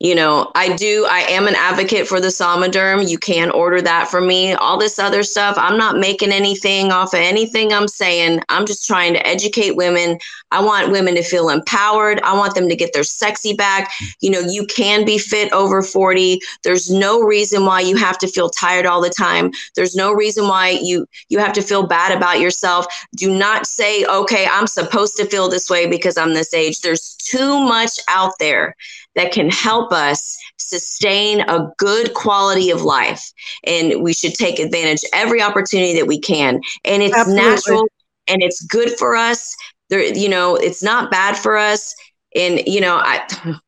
you 0.00 0.14
know, 0.14 0.52
I 0.54 0.76
do, 0.76 1.06
I 1.10 1.20
am 1.20 1.48
an 1.48 1.56
advocate 1.56 2.06
for 2.06 2.20
the 2.20 2.28
Somaderm. 2.28 3.08
You 3.08 3.18
can 3.18 3.50
order 3.50 3.82
that 3.82 4.08
for 4.08 4.20
me. 4.20 4.54
All 4.54 4.78
this 4.78 4.98
other 4.98 5.24
stuff, 5.24 5.56
I'm 5.58 5.76
not 5.76 5.98
making 5.98 6.30
anything 6.30 6.92
off 6.92 7.14
of 7.14 7.20
anything 7.20 7.72
I'm 7.72 7.88
saying. 7.88 8.40
I'm 8.48 8.64
just 8.64 8.86
trying 8.86 9.14
to 9.14 9.26
educate 9.26 9.72
women. 9.72 10.18
I 10.52 10.62
want 10.62 10.92
women 10.92 11.16
to 11.16 11.22
feel 11.22 11.48
empowered. 11.48 12.20
I 12.22 12.36
want 12.36 12.54
them 12.54 12.68
to 12.68 12.76
get 12.76 12.92
their 12.92 13.02
sexy 13.02 13.54
back. 13.54 13.92
You 14.20 14.30
know, 14.30 14.40
you 14.40 14.66
can 14.66 15.04
be 15.04 15.18
fit 15.18 15.52
over 15.52 15.82
40. 15.82 16.38
There's 16.62 16.90
no 16.90 17.20
reason 17.20 17.66
why 17.66 17.80
you 17.80 17.96
have 17.96 18.18
to 18.18 18.28
feel 18.28 18.50
tired 18.50 18.86
all 18.86 19.00
the 19.00 19.10
time. 19.10 19.50
There's 19.74 19.96
no 19.96 20.12
reason 20.12 20.46
why 20.46 20.78
you 20.80 21.06
you 21.28 21.38
have 21.38 21.52
to 21.54 21.62
feel 21.62 21.86
bad 21.86 22.16
about 22.16 22.38
yourself. 22.38 22.86
Do 23.16 23.36
not 23.36 23.66
say, 23.66 24.04
"Okay, 24.04 24.46
I'm 24.50 24.66
supposed 24.66 25.16
to 25.16 25.26
feel 25.26 25.48
this 25.48 25.68
way 25.68 25.86
because 25.86 26.16
I'm 26.16 26.34
this 26.34 26.54
age." 26.54 26.80
There's 26.80 27.16
too 27.30 27.60
much 27.60 27.98
out 28.08 28.32
there 28.38 28.74
that 29.14 29.32
can 29.32 29.50
help 29.50 29.92
us 29.92 30.36
sustain 30.58 31.40
a 31.40 31.70
good 31.78 32.14
quality 32.14 32.70
of 32.70 32.82
life. 32.82 33.32
And 33.64 34.02
we 34.02 34.12
should 34.12 34.34
take 34.34 34.58
advantage 34.58 35.02
every 35.12 35.42
opportunity 35.42 35.94
that 35.94 36.06
we 36.06 36.20
can. 36.20 36.60
And 36.84 37.02
it's 37.02 37.16
Absolutely. 37.16 37.42
natural 37.42 37.88
and 38.28 38.42
it's 38.42 38.64
good 38.64 38.96
for 38.98 39.16
us. 39.16 39.54
There, 39.90 40.02
you 40.02 40.28
know, 40.28 40.56
it's 40.56 40.82
not 40.82 41.10
bad 41.10 41.36
for 41.36 41.56
us. 41.56 41.94
And 42.34 42.62
you 42.66 42.80
know, 42.80 42.96
I 42.96 43.26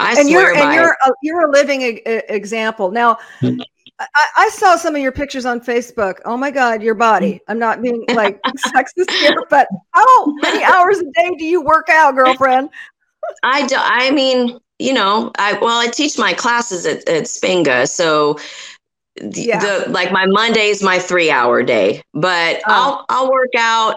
I 0.00 0.18
and 0.18 0.28
swear 0.28 0.54
you're 0.54 0.56
and 0.56 0.74
you're 0.74 0.96
a, 1.06 1.12
you're 1.22 1.48
a 1.48 1.50
living 1.50 1.82
e- 1.82 2.02
example. 2.04 2.90
Now, 2.90 3.18
hmm. 3.40 3.60
I, 3.98 4.26
I, 4.36 4.48
saw 4.48 4.76
some 4.76 4.96
of 4.96 5.02
your 5.02 5.12
pictures 5.12 5.46
on 5.46 5.60
Facebook. 5.60 6.18
Oh 6.24 6.36
my 6.36 6.50
God, 6.50 6.82
your 6.82 6.94
body. 6.94 7.34
Mm. 7.34 7.40
I'm 7.48 7.58
not 7.58 7.80
being 7.80 8.04
like 8.14 8.40
sexist 8.42 9.10
here, 9.10 9.36
but 9.50 9.68
how 9.92 10.26
many 10.42 10.64
hours 10.72 10.98
a 10.98 11.04
day 11.04 11.34
do 11.38 11.44
you 11.44 11.62
work 11.62 11.88
out, 11.88 12.14
girlfriend? 12.14 12.70
I 13.42 13.66
do. 13.66 13.76
I 13.78 14.10
mean, 14.10 14.58
you 14.78 14.92
know, 14.92 15.30
I 15.38 15.54
well, 15.54 15.78
I 15.78 15.86
teach 15.88 16.18
my 16.18 16.32
classes 16.32 16.86
at, 16.86 17.08
at 17.08 17.24
Spenga, 17.24 17.88
so 17.88 18.38
yeah. 19.20 19.60
the 19.60 19.90
like 19.90 20.10
my 20.10 20.26
Monday 20.26 20.66
is 20.66 20.82
my 20.82 20.98
three 20.98 21.30
hour 21.30 21.62
day, 21.62 22.02
but 22.12 22.56
oh. 22.56 22.62
I'll 22.66 23.06
I'll 23.08 23.30
work 23.30 23.54
out. 23.56 23.96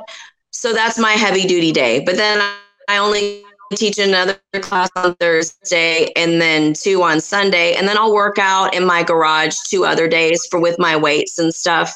So 0.51 0.73
that's 0.73 0.97
my 0.97 1.11
heavy 1.13 1.45
duty 1.47 1.71
day. 1.71 1.99
But 1.99 2.15
then 2.15 2.39
I 2.87 2.97
only 2.97 3.43
teach 3.75 3.97
another 3.97 4.39
class 4.61 4.89
on 4.95 5.15
Thursday 5.15 6.11
and 6.15 6.41
then 6.41 6.73
two 6.73 7.03
on 7.03 7.19
Sunday. 7.19 7.75
And 7.75 7.87
then 7.87 7.97
I'll 7.97 8.13
work 8.13 8.37
out 8.39 8.73
in 8.73 8.85
my 8.85 9.03
garage 9.03 9.55
two 9.69 9.85
other 9.85 10.07
days 10.07 10.45
for 10.49 10.59
with 10.59 10.77
my 10.79 10.95
weights 10.95 11.39
and 11.39 11.53
stuff. 11.53 11.93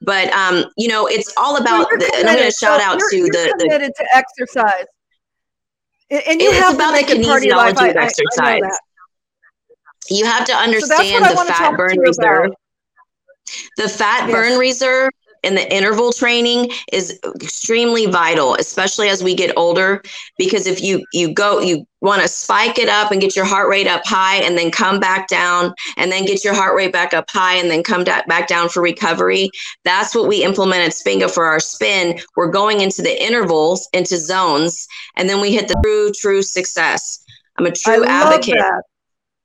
But 0.00 0.32
um, 0.32 0.64
you 0.76 0.88
know, 0.88 1.06
it's 1.06 1.32
all 1.36 1.56
about 1.56 1.88
so 1.90 1.96
the, 1.98 2.12
and 2.16 2.28
I'm 2.28 2.36
gonna 2.36 2.50
shout 2.50 2.80
so 2.80 2.86
out 2.86 2.98
to 2.98 3.22
the 3.24 3.54
committed 3.58 3.92
the, 3.96 4.04
to 4.04 4.16
exercise. 4.16 4.86
And 6.10 6.40
you 6.40 6.50
have 6.52 6.74
about 6.74 6.98
to 6.98 7.06
the 7.06 7.22
kinesiology 7.22 7.90
of 7.90 7.96
exercise. 7.96 8.62
I, 8.62 8.66
I 8.66 8.70
you 10.08 10.24
have 10.24 10.44
to 10.46 10.54
understand 10.54 11.24
so 11.24 11.34
the 11.34 11.44
fat 11.44 11.76
burn 11.76 11.98
reserve. 11.98 12.46
About. 12.46 12.56
The 13.76 13.88
fat 13.88 14.28
yes. 14.28 14.32
burn 14.32 14.58
reserve 14.58 15.10
and 15.42 15.56
the 15.56 15.74
interval 15.74 16.12
training 16.12 16.70
is 16.92 17.18
extremely 17.42 18.06
vital 18.06 18.54
especially 18.54 19.08
as 19.08 19.22
we 19.22 19.34
get 19.34 19.56
older 19.56 20.02
because 20.38 20.66
if 20.66 20.82
you 20.82 21.04
you 21.12 21.32
go 21.32 21.60
you 21.60 21.86
want 22.02 22.22
to 22.22 22.28
spike 22.28 22.78
it 22.78 22.88
up 22.88 23.10
and 23.10 23.20
get 23.20 23.36
your 23.36 23.44
heart 23.44 23.68
rate 23.68 23.86
up 23.86 24.00
high 24.06 24.36
and 24.36 24.56
then 24.56 24.70
come 24.70 24.98
back 24.98 25.28
down 25.28 25.74
and 25.98 26.10
then 26.10 26.24
get 26.24 26.42
your 26.42 26.54
heart 26.54 26.74
rate 26.74 26.92
back 26.92 27.12
up 27.12 27.26
high 27.28 27.56
and 27.56 27.70
then 27.70 27.82
come 27.82 28.04
da- 28.04 28.22
back 28.26 28.48
down 28.48 28.68
for 28.70 28.82
recovery 28.82 29.50
that's 29.84 30.14
what 30.14 30.28
we 30.28 30.42
implement 30.44 30.82
at 30.82 30.92
Spenga 30.92 31.30
for 31.30 31.44
our 31.44 31.60
spin. 31.60 32.18
We're 32.36 32.50
going 32.50 32.80
into 32.80 33.02
the 33.02 33.22
intervals 33.22 33.88
into 33.92 34.16
zones 34.16 34.86
and 35.16 35.28
then 35.28 35.40
we 35.40 35.52
hit 35.52 35.68
the 35.68 35.80
true 35.82 36.12
true 36.12 36.42
success. 36.42 37.24
I'm 37.56 37.66
a 37.66 37.72
true 37.72 38.04
advocate. 38.04 38.56
that. 38.58 38.82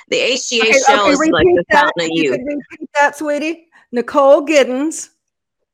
The 0.08 0.16
hgh 0.16 0.60
okay, 0.60 0.72
show 0.86 1.02
okay, 1.02 1.10
is 1.10 1.18
like 1.32 1.46
the 1.46 1.64
fountain 1.72 2.04
of 2.04 2.10
youth 2.12 2.38
repeat 2.44 2.88
that 2.94 3.16
sweetie. 3.16 3.66
Nicole 3.92 4.46
giddens 4.46 5.08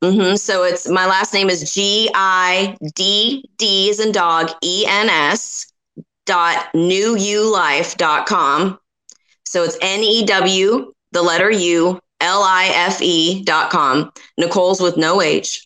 mm-hmm. 0.03 0.37
so 0.37 0.64
it's 0.64 0.88
my 0.88 1.07
last 1.07 1.35
name 1.35 1.51
is 1.51 1.72
g-i-d-d 1.72 3.88
is 3.88 4.01
in 4.01 4.12
dog 4.12 4.51
e-n-s 4.62 5.68
dot 6.29 6.68
newulife 6.74 7.96
dot 7.96 8.27
com. 8.27 8.79
So 9.44 9.64
it's 9.64 9.79
n-e-w 9.81 10.92
the 11.12 11.22
letter 11.22 11.51
u 11.51 11.98
L-I-F-E 12.20 13.44
dot 13.44 13.70
com. 13.70 14.12
Nicole's 14.37 14.81
with 14.81 14.96
no 14.96 15.22
H. 15.22 15.64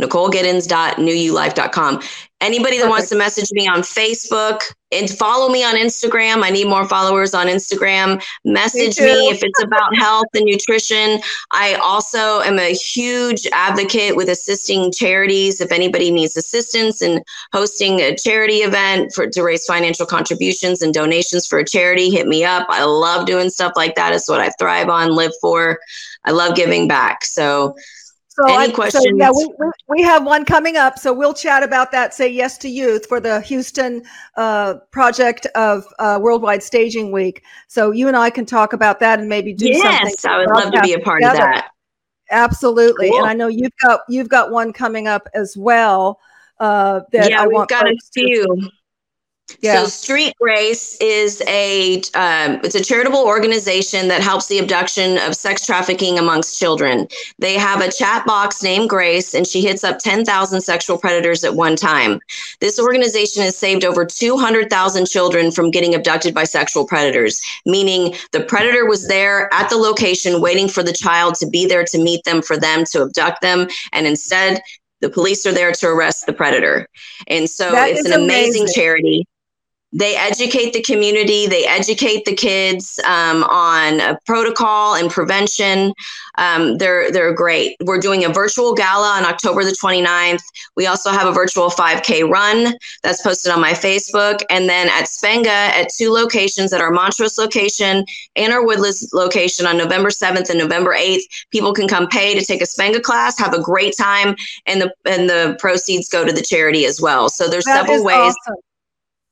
NicoleGiddens.newulife.com. 0.00 2.02
Anybody 2.40 2.78
that 2.78 2.82
Perfect. 2.82 2.90
wants 2.90 3.08
to 3.10 3.16
message 3.16 3.50
me 3.52 3.68
on 3.68 3.82
Facebook 3.82 4.62
and 4.92 5.10
follow 5.10 5.48
me 5.48 5.64
on 5.64 5.74
Instagram. 5.74 6.42
I 6.42 6.50
need 6.50 6.68
more 6.68 6.86
followers 6.86 7.34
on 7.34 7.46
Instagram. 7.46 8.22
Message 8.44 8.98
me, 9.00 9.06
me 9.06 9.28
if 9.28 9.42
it's 9.42 9.62
about 9.62 9.94
health 9.96 10.26
and 10.34 10.44
nutrition. 10.44 11.20
I 11.50 11.74
also 11.82 12.40
am 12.40 12.58
a 12.58 12.74
huge 12.74 13.46
advocate 13.52 14.14
with 14.16 14.28
assisting 14.28 14.92
charities. 14.92 15.60
If 15.60 15.72
anybody 15.72 16.10
needs 16.10 16.36
assistance 16.36 17.02
in 17.02 17.22
hosting 17.52 18.00
a 18.00 18.14
charity 18.16 18.58
event 18.58 19.12
for 19.14 19.26
to 19.28 19.42
raise 19.42 19.64
financial 19.64 20.06
contributions 20.06 20.82
and 20.82 20.92
donations 20.92 21.46
for 21.46 21.58
a 21.58 21.64
charity, 21.64 22.10
hit 22.10 22.26
me 22.26 22.44
up. 22.44 22.66
I 22.68 22.84
love 22.84 23.26
doing 23.26 23.50
stuff 23.50 23.72
like 23.76 23.94
that. 23.94 24.12
It's 24.12 24.28
what 24.28 24.40
I 24.40 24.50
thrive 24.58 24.88
on, 24.88 25.14
live 25.14 25.32
for. 25.40 25.78
I 26.24 26.30
love 26.30 26.54
giving 26.54 26.86
back. 26.86 27.24
So 27.24 27.74
so 28.34 28.46
Any 28.46 28.72
I, 28.72 28.74
questions? 28.74 29.04
So 29.04 29.16
yeah, 29.16 29.30
we, 29.30 29.46
we, 29.58 29.70
we, 29.88 30.02
have 30.02 30.24
one 30.24 30.46
coming 30.46 30.78
up. 30.78 30.98
So 30.98 31.12
we'll 31.12 31.34
chat 31.34 31.62
about 31.62 31.92
that. 31.92 32.14
Say 32.14 32.28
yes 32.28 32.56
to 32.58 32.68
youth 32.68 33.04
for 33.06 33.20
the 33.20 33.42
Houston 33.42 34.02
uh, 34.38 34.76
project 34.90 35.46
of 35.54 35.84
uh, 35.98 36.18
Worldwide 36.20 36.62
Staging 36.62 37.12
Week. 37.12 37.42
So 37.68 37.90
you 37.90 38.08
and 38.08 38.16
I 38.16 38.30
can 38.30 38.46
talk 38.46 38.72
about 38.72 39.00
that 39.00 39.18
and 39.18 39.28
maybe 39.28 39.52
do 39.52 39.66
yes, 39.66 39.82
something. 39.82 40.06
Yes, 40.06 40.24
I 40.24 40.38
would 40.38 40.48
love 40.48 40.72
to 40.72 40.80
be 40.80 40.94
a 40.94 41.00
part 41.00 41.20
together. 41.20 41.42
of 41.42 41.54
that. 41.56 41.70
Absolutely, 42.30 43.10
cool. 43.10 43.18
and 43.18 43.26
I 43.26 43.34
know 43.34 43.48
you've 43.48 43.76
got 43.82 44.00
you've 44.08 44.30
got 44.30 44.50
one 44.50 44.72
coming 44.72 45.08
up 45.08 45.28
as 45.34 45.54
well. 45.54 46.18
Uh, 46.58 47.00
that 47.12 47.28
yeah, 47.28 47.42
I 47.42 47.46
we've 47.46 47.68
got 47.68 47.86
a 47.86 47.96
few. 48.14 48.46
To- 48.46 48.70
yeah. 49.60 49.82
So 49.82 49.88
Street 49.88 50.34
Grace 50.40 50.96
is 51.00 51.42
a 51.46 51.96
um, 52.14 52.60
it's 52.64 52.74
a 52.74 52.82
charitable 52.82 53.24
organization 53.24 54.08
that 54.08 54.22
helps 54.22 54.46
the 54.46 54.58
abduction 54.58 55.18
of 55.18 55.34
sex 55.34 55.66
trafficking 55.66 56.18
amongst 56.18 56.58
children. 56.58 57.08
They 57.38 57.54
have 57.54 57.80
a 57.80 57.90
chat 57.90 58.26
box 58.26 58.62
named 58.62 58.88
Grace, 58.88 59.34
and 59.34 59.46
she 59.46 59.60
hits 59.60 59.84
up 59.84 59.98
10,000 59.98 60.60
sexual 60.60 60.98
predators 60.98 61.44
at 61.44 61.54
one 61.54 61.76
time. 61.76 62.20
This 62.60 62.78
organization 62.78 63.42
has 63.42 63.56
saved 63.56 63.84
over 63.84 64.04
200,000 64.04 65.06
children 65.06 65.50
from 65.50 65.70
getting 65.70 65.94
abducted 65.94 66.34
by 66.34 66.44
sexual 66.44 66.86
predators, 66.86 67.40
meaning 67.66 68.14
the 68.32 68.40
predator 68.44 68.86
was 68.86 69.08
there 69.08 69.52
at 69.52 69.68
the 69.70 69.76
location 69.76 70.40
waiting 70.40 70.68
for 70.68 70.82
the 70.82 70.92
child 70.92 71.34
to 71.36 71.48
be 71.48 71.66
there 71.66 71.84
to 71.84 71.98
meet 71.98 72.24
them 72.24 72.42
for 72.42 72.56
them 72.56 72.84
to 72.92 73.02
abduct 73.02 73.42
them, 73.42 73.68
and 73.92 74.06
instead 74.06 74.62
the 75.00 75.10
police 75.10 75.44
are 75.44 75.52
there 75.52 75.72
to 75.72 75.88
arrest 75.88 76.26
the 76.26 76.32
predator. 76.32 76.88
And 77.26 77.50
so 77.50 77.72
that 77.72 77.90
it's 77.90 78.06
an 78.06 78.12
amazing, 78.12 78.62
amazing 78.62 78.74
charity 78.74 79.26
they 79.92 80.16
educate 80.16 80.72
the 80.72 80.82
community 80.82 81.46
they 81.46 81.66
educate 81.66 82.24
the 82.24 82.34
kids 82.34 82.98
um, 83.04 83.44
on 83.44 84.16
protocol 84.26 84.94
and 84.94 85.10
prevention. 85.10 85.92
Um, 86.38 86.78
they're 86.78 87.10
they're 87.12 87.34
great. 87.34 87.76
We're 87.84 87.98
doing 87.98 88.24
a 88.24 88.28
virtual 88.28 88.74
gala 88.74 89.18
on 89.18 89.24
october 89.24 89.64
the 89.64 89.76
29th 89.82 90.42
we 90.76 90.86
also 90.86 91.10
have 91.10 91.26
a 91.26 91.32
virtual 91.32 91.68
5k 91.68 92.28
run 92.28 92.74
that's 93.02 93.22
posted 93.22 93.52
on 93.52 93.60
my 93.60 93.72
facebook. 93.72 94.42
And 94.50 94.68
then 94.68 94.88
at 94.88 95.04
spenga 95.04 95.46
at 95.46 95.88
two 95.96 96.10
locations 96.10 96.72
at 96.72 96.80
our 96.80 96.90
montrose 96.90 97.36
location 97.38 98.04
and 98.36 98.52
our 98.52 98.64
woodlands 98.64 99.10
location 99.12 99.66
on 99.66 99.76
november 99.76 100.08
7th 100.08 100.48
and 100.48 100.58
november 100.58 100.94
8th 100.94 101.22
people 101.50 101.72
can 101.72 101.88
come 101.88 102.06
pay 102.08 102.38
to 102.38 102.44
take 102.44 102.62
a 102.62 102.66
spenga 102.66 103.02
class 103.02 103.38
have 103.38 103.54
a 103.54 103.60
great 103.60 103.94
time 103.96 104.34
and 104.66 104.80
the 104.80 104.92
and 105.04 105.28
the 105.28 105.56
proceeds 105.58 106.08
go 106.08 106.24
to 106.24 106.32
the 106.32 106.42
charity 106.42 106.86
as 106.86 107.00
well. 107.00 107.28
So 107.28 107.48
there's 107.48 107.64
that 107.64 107.86
several 107.86 108.04
ways 108.04 108.16
awesome 108.16 108.56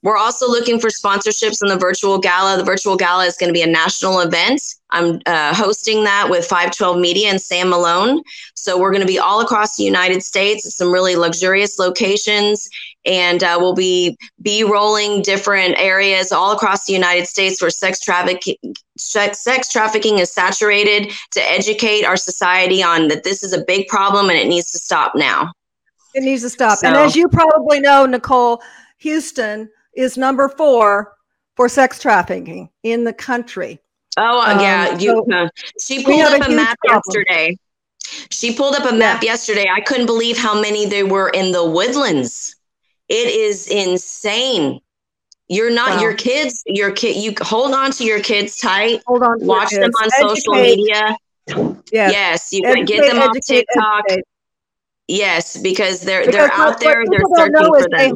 we're 0.03 0.17
also 0.17 0.49
looking 0.49 0.81
for 0.81 0.89
sponsorships 0.89 1.63
in 1.63 1.69
the 1.69 1.77
virtual 1.77 2.19
gala. 2.19 2.57
The 2.57 2.65
virtual 2.65 2.97
gala 2.97 3.27
is 3.27 3.37
going 3.37 3.49
to 3.49 3.55
be 3.55 3.63
a 3.63 3.67
national 3.67 4.21
event. 4.21 4.63
I'm 4.91 5.21
uh, 5.27 5.55
hosting 5.55 6.05
that 6.05 6.29
with 6.31 6.47
512 6.47 6.99
Media 6.99 7.29
and 7.29 7.41
Sam 7.41 7.69
Malone. 7.69 8.23
So 8.55 8.79
we're 8.79 8.93
going 8.93 9.03
to 9.03 9.07
be 9.07 9.19
all 9.19 9.41
across 9.41 9.77
the 9.77 9.85
United 9.85 10.23
States, 10.23 10.67
at 10.67 10.73
some 10.73 10.91
really 10.91 11.17
luxurious 11.17 11.79
locations, 11.79 12.67
and 13.05 13.43
uh, 13.43 13.59
we'll 13.61 13.75
be 13.75 14.17
be 14.41 14.65
rolling 14.65 15.21
different 15.23 15.79
areas 15.79 16.33
all 16.33 16.53
across 16.53 16.87
the 16.87 16.93
United 16.93 17.27
States 17.27 17.61
where 17.61 17.71
sex 17.71 18.01
trafficking 18.01 18.57
sex 18.97 19.69
trafficking 19.71 20.19
is 20.19 20.33
saturated 20.33 21.13
to 21.33 21.41
educate 21.51 22.05
our 22.05 22.17
society 22.17 22.83
on 22.83 23.09
that 23.09 23.25
this 23.25 23.43
is 23.43 23.53
a 23.53 23.65
big 23.67 23.87
problem 23.89 24.29
and 24.29 24.39
it 24.39 24.49
needs 24.49 24.71
to 24.73 24.79
stop 24.79 25.13
now. 25.15 25.53
It 26.15 26.23
needs 26.23 26.43
to 26.43 26.51
stop. 26.51 26.79
So, 26.79 26.89
and 26.89 26.97
as 26.97 27.15
you 27.15 27.29
probably 27.29 27.81
know, 27.81 28.05
Nicole, 28.05 28.61
Houston 28.99 29.71
is 30.01 30.17
number 30.17 30.49
four 30.49 31.15
for 31.57 31.69
sex 31.69 32.01
trafficking 32.01 32.71
in 32.83 33.05
the 33.05 33.13
country. 33.13 33.79
Oh 34.17 34.41
um, 34.41 34.59
yeah, 34.59 34.99
you. 34.99 35.25
So 35.29 35.35
uh, 35.35 35.49
she 35.81 36.05
pulled 36.05 36.23
up 36.23 36.41
a, 36.41 36.51
a 36.51 36.57
map 36.57 36.79
problem. 36.81 37.03
yesterday. 37.07 37.57
She 38.31 38.55
pulled 38.55 38.75
up 38.75 38.91
a 38.91 38.95
map 38.95 39.23
yeah. 39.23 39.33
yesterday. 39.33 39.69
I 39.73 39.81
couldn't 39.81 40.07
believe 40.07 40.37
how 40.37 40.61
many 40.61 40.87
there 40.87 41.07
were 41.07 41.29
in 41.29 41.53
the 41.53 41.65
woodlands. 41.65 42.57
It 43.09 43.29
is 43.29 43.69
insane. 43.69 44.81
You're 45.49 45.71
not 45.71 45.97
wow. 45.97 46.01
your 46.01 46.15
kids. 46.15 46.63
Your 46.67 46.93
kid. 46.93 47.17
You 47.17 47.35
hold 47.41 47.73
on 47.75 47.93
to 47.93 48.05
your 48.05 48.21
kids 48.21 48.57
tight. 48.57 49.01
Hold 49.07 49.23
on. 49.23 49.45
Watch 49.45 49.71
them 49.71 49.91
on 50.01 50.09
educate. 50.19 50.29
social 50.29 50.55
media. 50.55 51.17
Yes. 51.93 52.13
yes, 52.13 52.53
you 52.53 52.63
educate, 52.65 52.87
get 52.87 53.13
them 53.13 53.23
on 53.23 53.35
TikTok. 53.41 54.05
Educate. 54.09 54.25
Yes, 55.09 55.57
because 55.61 56.03
they're 56.03 56.25
because 56.25 56.35
they're 56.35 56.53
out 56.53 56.79
there. 56.79 57.05
They're 57.05 57.21
searching 57.35 57.67
for 57.67 57.81
them. 57.81 57.91
They, 57.91 58.13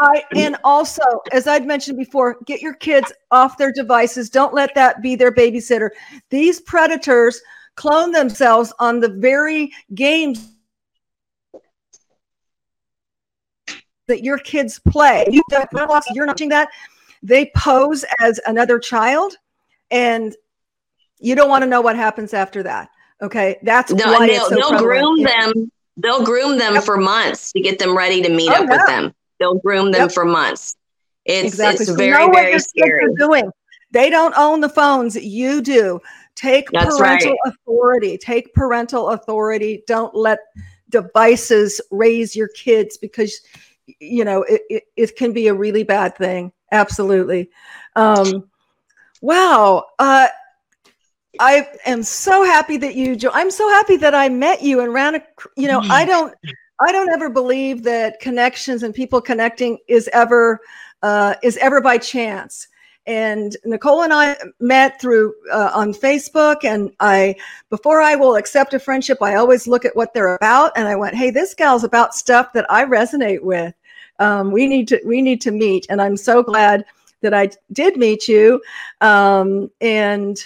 hide, 0.00 0.24
and 0.34 0.56
also, 0.64 1.02
as 1.32 1.46
I'd 1.46 1.66
mentioned 1.66 1.98
before, 1.98 2.38
get 2.46 2.60
your 2.60 2.74
kids 2.74 3.12
off 3.30 3.58
their 3.58 3.72
devices. 3.72 4.30
Don't 4.30 4.54
let 4.54 4.74
that 4.74 5.02
be 5.02 5.14
their 5.14 5.32
babysitter. 5.32 5.90
These 6.30 6.60
predators 6.60 7.40
clone 7.76 8.12
themselves 8.12 8.72
on 8.78 9.00
the 9.00 9.08
very 9.08 9.72
games 9.94 10.52
that 14.08 14.22
your 14.22 14.38
kids 14.38 14.80
play. 14.88 15.26
You 15.30 15.42
you're 15.50 15.68
not 15.72 15.88
watching 15.88 16.48
that. 16.50 16.68
They 17.22 17.50
pose 17.56 18.04
as 18.20 18.40
another 18.46 18.78
child, 18.78 19.36
and 19.90 20.34
you 21.20 21.34
don't 21.34 21.48
want 21.48 21.62
to 21.62 21.68
know 21.68 21.80
what 21.80 21.96
happens 21.96 22.34
after 22.34 22.62
that. 22.64 22.90
Okay, 23.22 23.58
that's 23.62 23.92
no, 23.92 24.12
why 24.12 24.26
they'll, 24.26 24.48
so 24.48 24.56
they'll 24.56 24.78
groom 24.78 25.22
them. 25.22 25.70
They'll 25.96 26.24
groom 26.24 26.58
them 26.58 26.80
for 26.82 26.96
months 26.96 27.52
to 27.52 27.60
get 27.60 27.78
them 27.78 27.96
ready 27.96 28.22
to 28.22 28.28
meet 28.28 28.50
oh, 28.50 28.54
up 28.54 28.68
yeah. 28.68 28.76
with 28.76 28.86
them. 28.86 29.14
They'll 29.42 29.58
groom 29.58 29.90
them 29.90 30.02
yep. 30.02 30.12
for 30.12 30.24
months. 30.24 30.76
It's 31.24 31.48
exactly. 31.48 31.82
it's 31.82 31.90
so 31.90 31.96
very 31.96 32.30
very 32.32 32.58
scary. 32.60 33.12
Doing. 33.18 33.50
They 33.90 34.08
don't 34.08 34.34
own 34.38 34.60
the 34.60 34.68
phones. 34.68 35.16
You 35.16 35.60
do. 35.60 36.00
Take 36.36 36.70
That's 36.70 36.96
parental 36.96 37.32
right. 37.32 37.52
authority. 37.52 38.18
Take 38.18 38.54
parental 38.54 39.10
authority. 39.10 39.82
Don't 39.88 40.14
let 40.14 40.38
devices 40.92 41.80
raise 41.90 42.36
your 42.36 42.48
kids 42.48 42.98
because 42.98 43.40
you 43.98 44.24
know 44.24 44.42
it, 44.44 44.62
it, 44.70 44.84
it 44.96 45.16
can 45.16 45.32
be 45.32 45.48
a 45.48 45.54
really 45.54 45.82
bad 45.82 46.16
thing 46.16 46.52
absolutely 46.70 47.50
um 47.96 48.48
wow 49.20 49.84
uh 49.98 50.28
I 51.40 51.66
am 51.86 52.02
so 52.02 52.44
happy 52.44 52.76
that 52.76 52.94
you 52.94 53.16
jo- 53.16 53.30
I'm 53.32 53.50
so 53.50 53.66
happy 53.70 53.96
that 53.96 54.14
I 54.14 54.28
met 54.28 54.62
you 54.62 54.80
and 54.80 54.92
ran 54.92 55.14
a 55.14 55.22
you 55.56 55.66
know 55.66 55.80
I 55.80 56.04
don't 56.04 56.34
I 56.82 56.92
don't 56.92 57.10
ever 57.10 57.30
believe 57.30 57.84
that 57.84 58.20
connections 58.20 58.82
and 58.82 58.94
people 58.94 59.20
connecting 59.20 59.78
is 59.88 60.08
ever 60.12 60.60
uh, 61.02 61.34
is 61.42 61.56
ever 61.58 61.80
by 61.80 61.98
chance. 61.98 62.68
And 63.06 63.56
Nicole 63.64 64.02
and 64.02 64.12
I 64.12 64.36
met 64.60 65.00
through 65.00 65.34
uh, 65.52 65.70
on 65.74 65.92
Facebook, 65.92 66.64
and 66.64 66.92
I 67.00 67.34
before 67.68 68.00
I 68.00 68.14
will 68.14 68.36
accept 68.36 68.74
a 68.74 68.78
friendship, 68.78 69.18
I 69.20 69.34
always 69.34 69.66
look 69.66 69.84
at 69.84 69.96
what 69.96 70.14
they're 70.14 70.36
about, 70.36 70.72
and 70.76 70.86
I 70.86 70.94
went, 70.94 71.16
"Hey, 71.16 71.30
this 71.30 71.54
gal's 71.54 71.84
about 71.84 72.14
stuff 72.14 72.52
that 72.52 72.70
I 72.70 72.84
resonate 72.84 73.42
with. 73.42 73.74
Um, 74.18 74.52
we 74.52 74.68
need 74.68 74.86
to 74.88 75.00
we 75.04 75.20
need 75.20 75.40
to 75.42 75.50
meet." 75.50 75.86
And 75.88 76.00
I'm 76.00 76.16
so 76.16 76.42
glad 76.42 76.84
that 77.22 77.34
I 77.34 77.50
did 77.72 77.96
meet 77.96 78.28
you. 78.28 78.62
Um, 79.00 79.70
and 79.80 80.36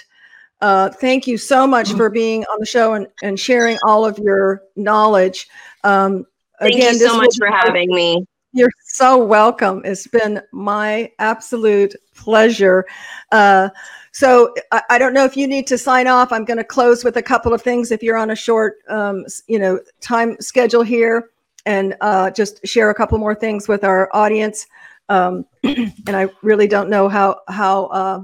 uh, 0.61 0.89
thank 0.89 1.27
you 1.27 1.37
so 1.37 1.67
much 1.67 1.93
for 1.93 2.09
being 2.09 2.43
on 2.45 2.59
the 2.59 2.65
show 2.65 2.93
and, 2.93 3.07
and 3.21 3.39
sharing 3.39 3.77
all 3.85 4.05
of 4.05 4.17
your 4.17 4.63
knowledge. 4.75 5.47
Um, 5.87 6.25
thank 6.59 6.75
again, 6.75 6.93
you 6.95 7.07
so 7.07 7.17
much 7.17 7.35
for 7.37 7.47
having 7.47 7.89
me. 7.89 8.25
You're 8.51 8.71
so 8.87 9.23
welcome. 9.23 9.81
It's 9.85 10.07
been 10.07 10.41
my 10.51 11.11
absolute 11.19 11.95
pleasure. 12.13 12.85
Uh, 13.31 13.69
so 14.11 14.53
I, 14.71 14.81
I, 14.89 14.97
don't 14.97 15.13
know 15.13 15.23
if 15.23 15.37
you 15.37 15.47
need 15.47 15.67
to 15.67 15.77
sign 15.77 16.07
off. 16.07 16.31
I'm 16.31 16.43
going 16.43 16.57
to 16.57 16.63
close 16.63 17.03
with 17.03 17.17
a 17.17 17.21
couple 17.21 17.53
of 17.53 17.61
things 17.61 17.91
if 17.91 18.03
you're 18.03 18.17
on 18.17 18.31
a 18.31 18.35
short, 18.35 18.77
um, 18.89 19.25
you 19.47 19.59
know, 19.59 19.79
time 20.01 20.35
schedule 20.41 20.83
here, 20.83 21.29
and 21.65 21.95
uh, 22.01 22.31
just 22.31 22.65
share 22.65 22.89
a 22.89 22.95
couple 22.95 23.17
more 23.17 23.35
things 23.35 23.67
with 23.67 23.83
our 23.83 24.09
audience. 24.13 24.65
Um, 25.07 25.45
and 25.63 25.93
I 26.09 26.29
really 26.41 26.67
don't 26.67 26.89
know 26.89 27.07
how 27.07 27.41
how. 27.47 27.85
Uh, 27.85 28.21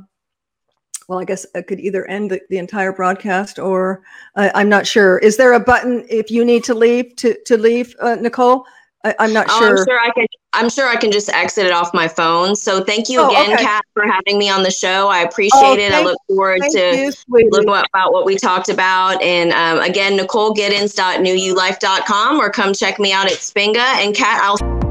well, 1.07 1.19
I 1.19 1.25
guess 1.25 1.45
I 1.55 1.61
could 1.61 1.79
either 1.79 2.05
end 2.05 2.31
the, 2.31 2.41
the 2.49 2.57
entire 2.57 2.91
broadcast 2.91 3.59
or 3.59 4.01
uh, 4.35 4.49
I'm 4.55 4.69
not 4.69 4.87
sure. 4.87 5.19
Is 5.19 5.37
there 5.37 5.53
a 5.53 5.59
button 5.59 6.05
if 6.09 6.31
you 6.31 6.43
need 6.45 6.63
to 6.65 6.73
leave 6.73 7.15
to 7.17 7.37
to 7.45 7.57
leave, 7.57 7.95
uh, 7.99 8.15
Nicole? 8.15 8.65
I, 9.05 9.13
am 9.19 9.33
not 9.33 9.47
oh, 9.49 9.59
sure. 9.59 9.79
I'm 9.79 9.85
sure 9.85 9.99
I 9.99 10.11
can. 10.11 10.25
I'm 10.53 10.69
sure 10.69 10.87
I 10.87 10.95
can 10.95 11.11
just 11.11 11.27
exit 11.29 11.65
it 11.65 11.73
off 11.73 11.93
my 11.93 12.07
phone. 12.07 12.55
So 12.55 12.81
thank 12.83 13.09
you 13.09 13.19
oh, 13.19 13.27
again, 13.29 13.51
okay. 13.53 13.63
Kat, 13.63 13.83
for 13.93 14.05
having 14.05 14.37
me 14.37 14.49
on 14.49 14.63
the 14.63 14.71
show. 14.71 15.09
I 15.09 15.19
appreciate 15.21 15.59
oh, 15.61 15.73
it. 15.73 15.91
I 15.91 16.01
look 16.03 16.17
forward 16.27 16.61
to 16.69 16.95
you, 16.95 17.11
look 17.49 17.65
about 17.65 18.13
what 18.13 18.25
we 18.25 18.37
talked 18.37 18.69
about. 18.69 19.21
And 19.21 19.51
um, 19.51 19.79
again, 19.79 20.17
NicoleGiddens.newulife.com 20.17 22.39
or 22.39 22.49
come 22.51 22.73
check 22.73 22.97
me 22.99 23.11
out 23.11 23.25
at 23.25 23.39
Spenga. 23.39 23.77
And 23.77 24.15
Kat, 24.15 24.41
I'll. 24.41 24.82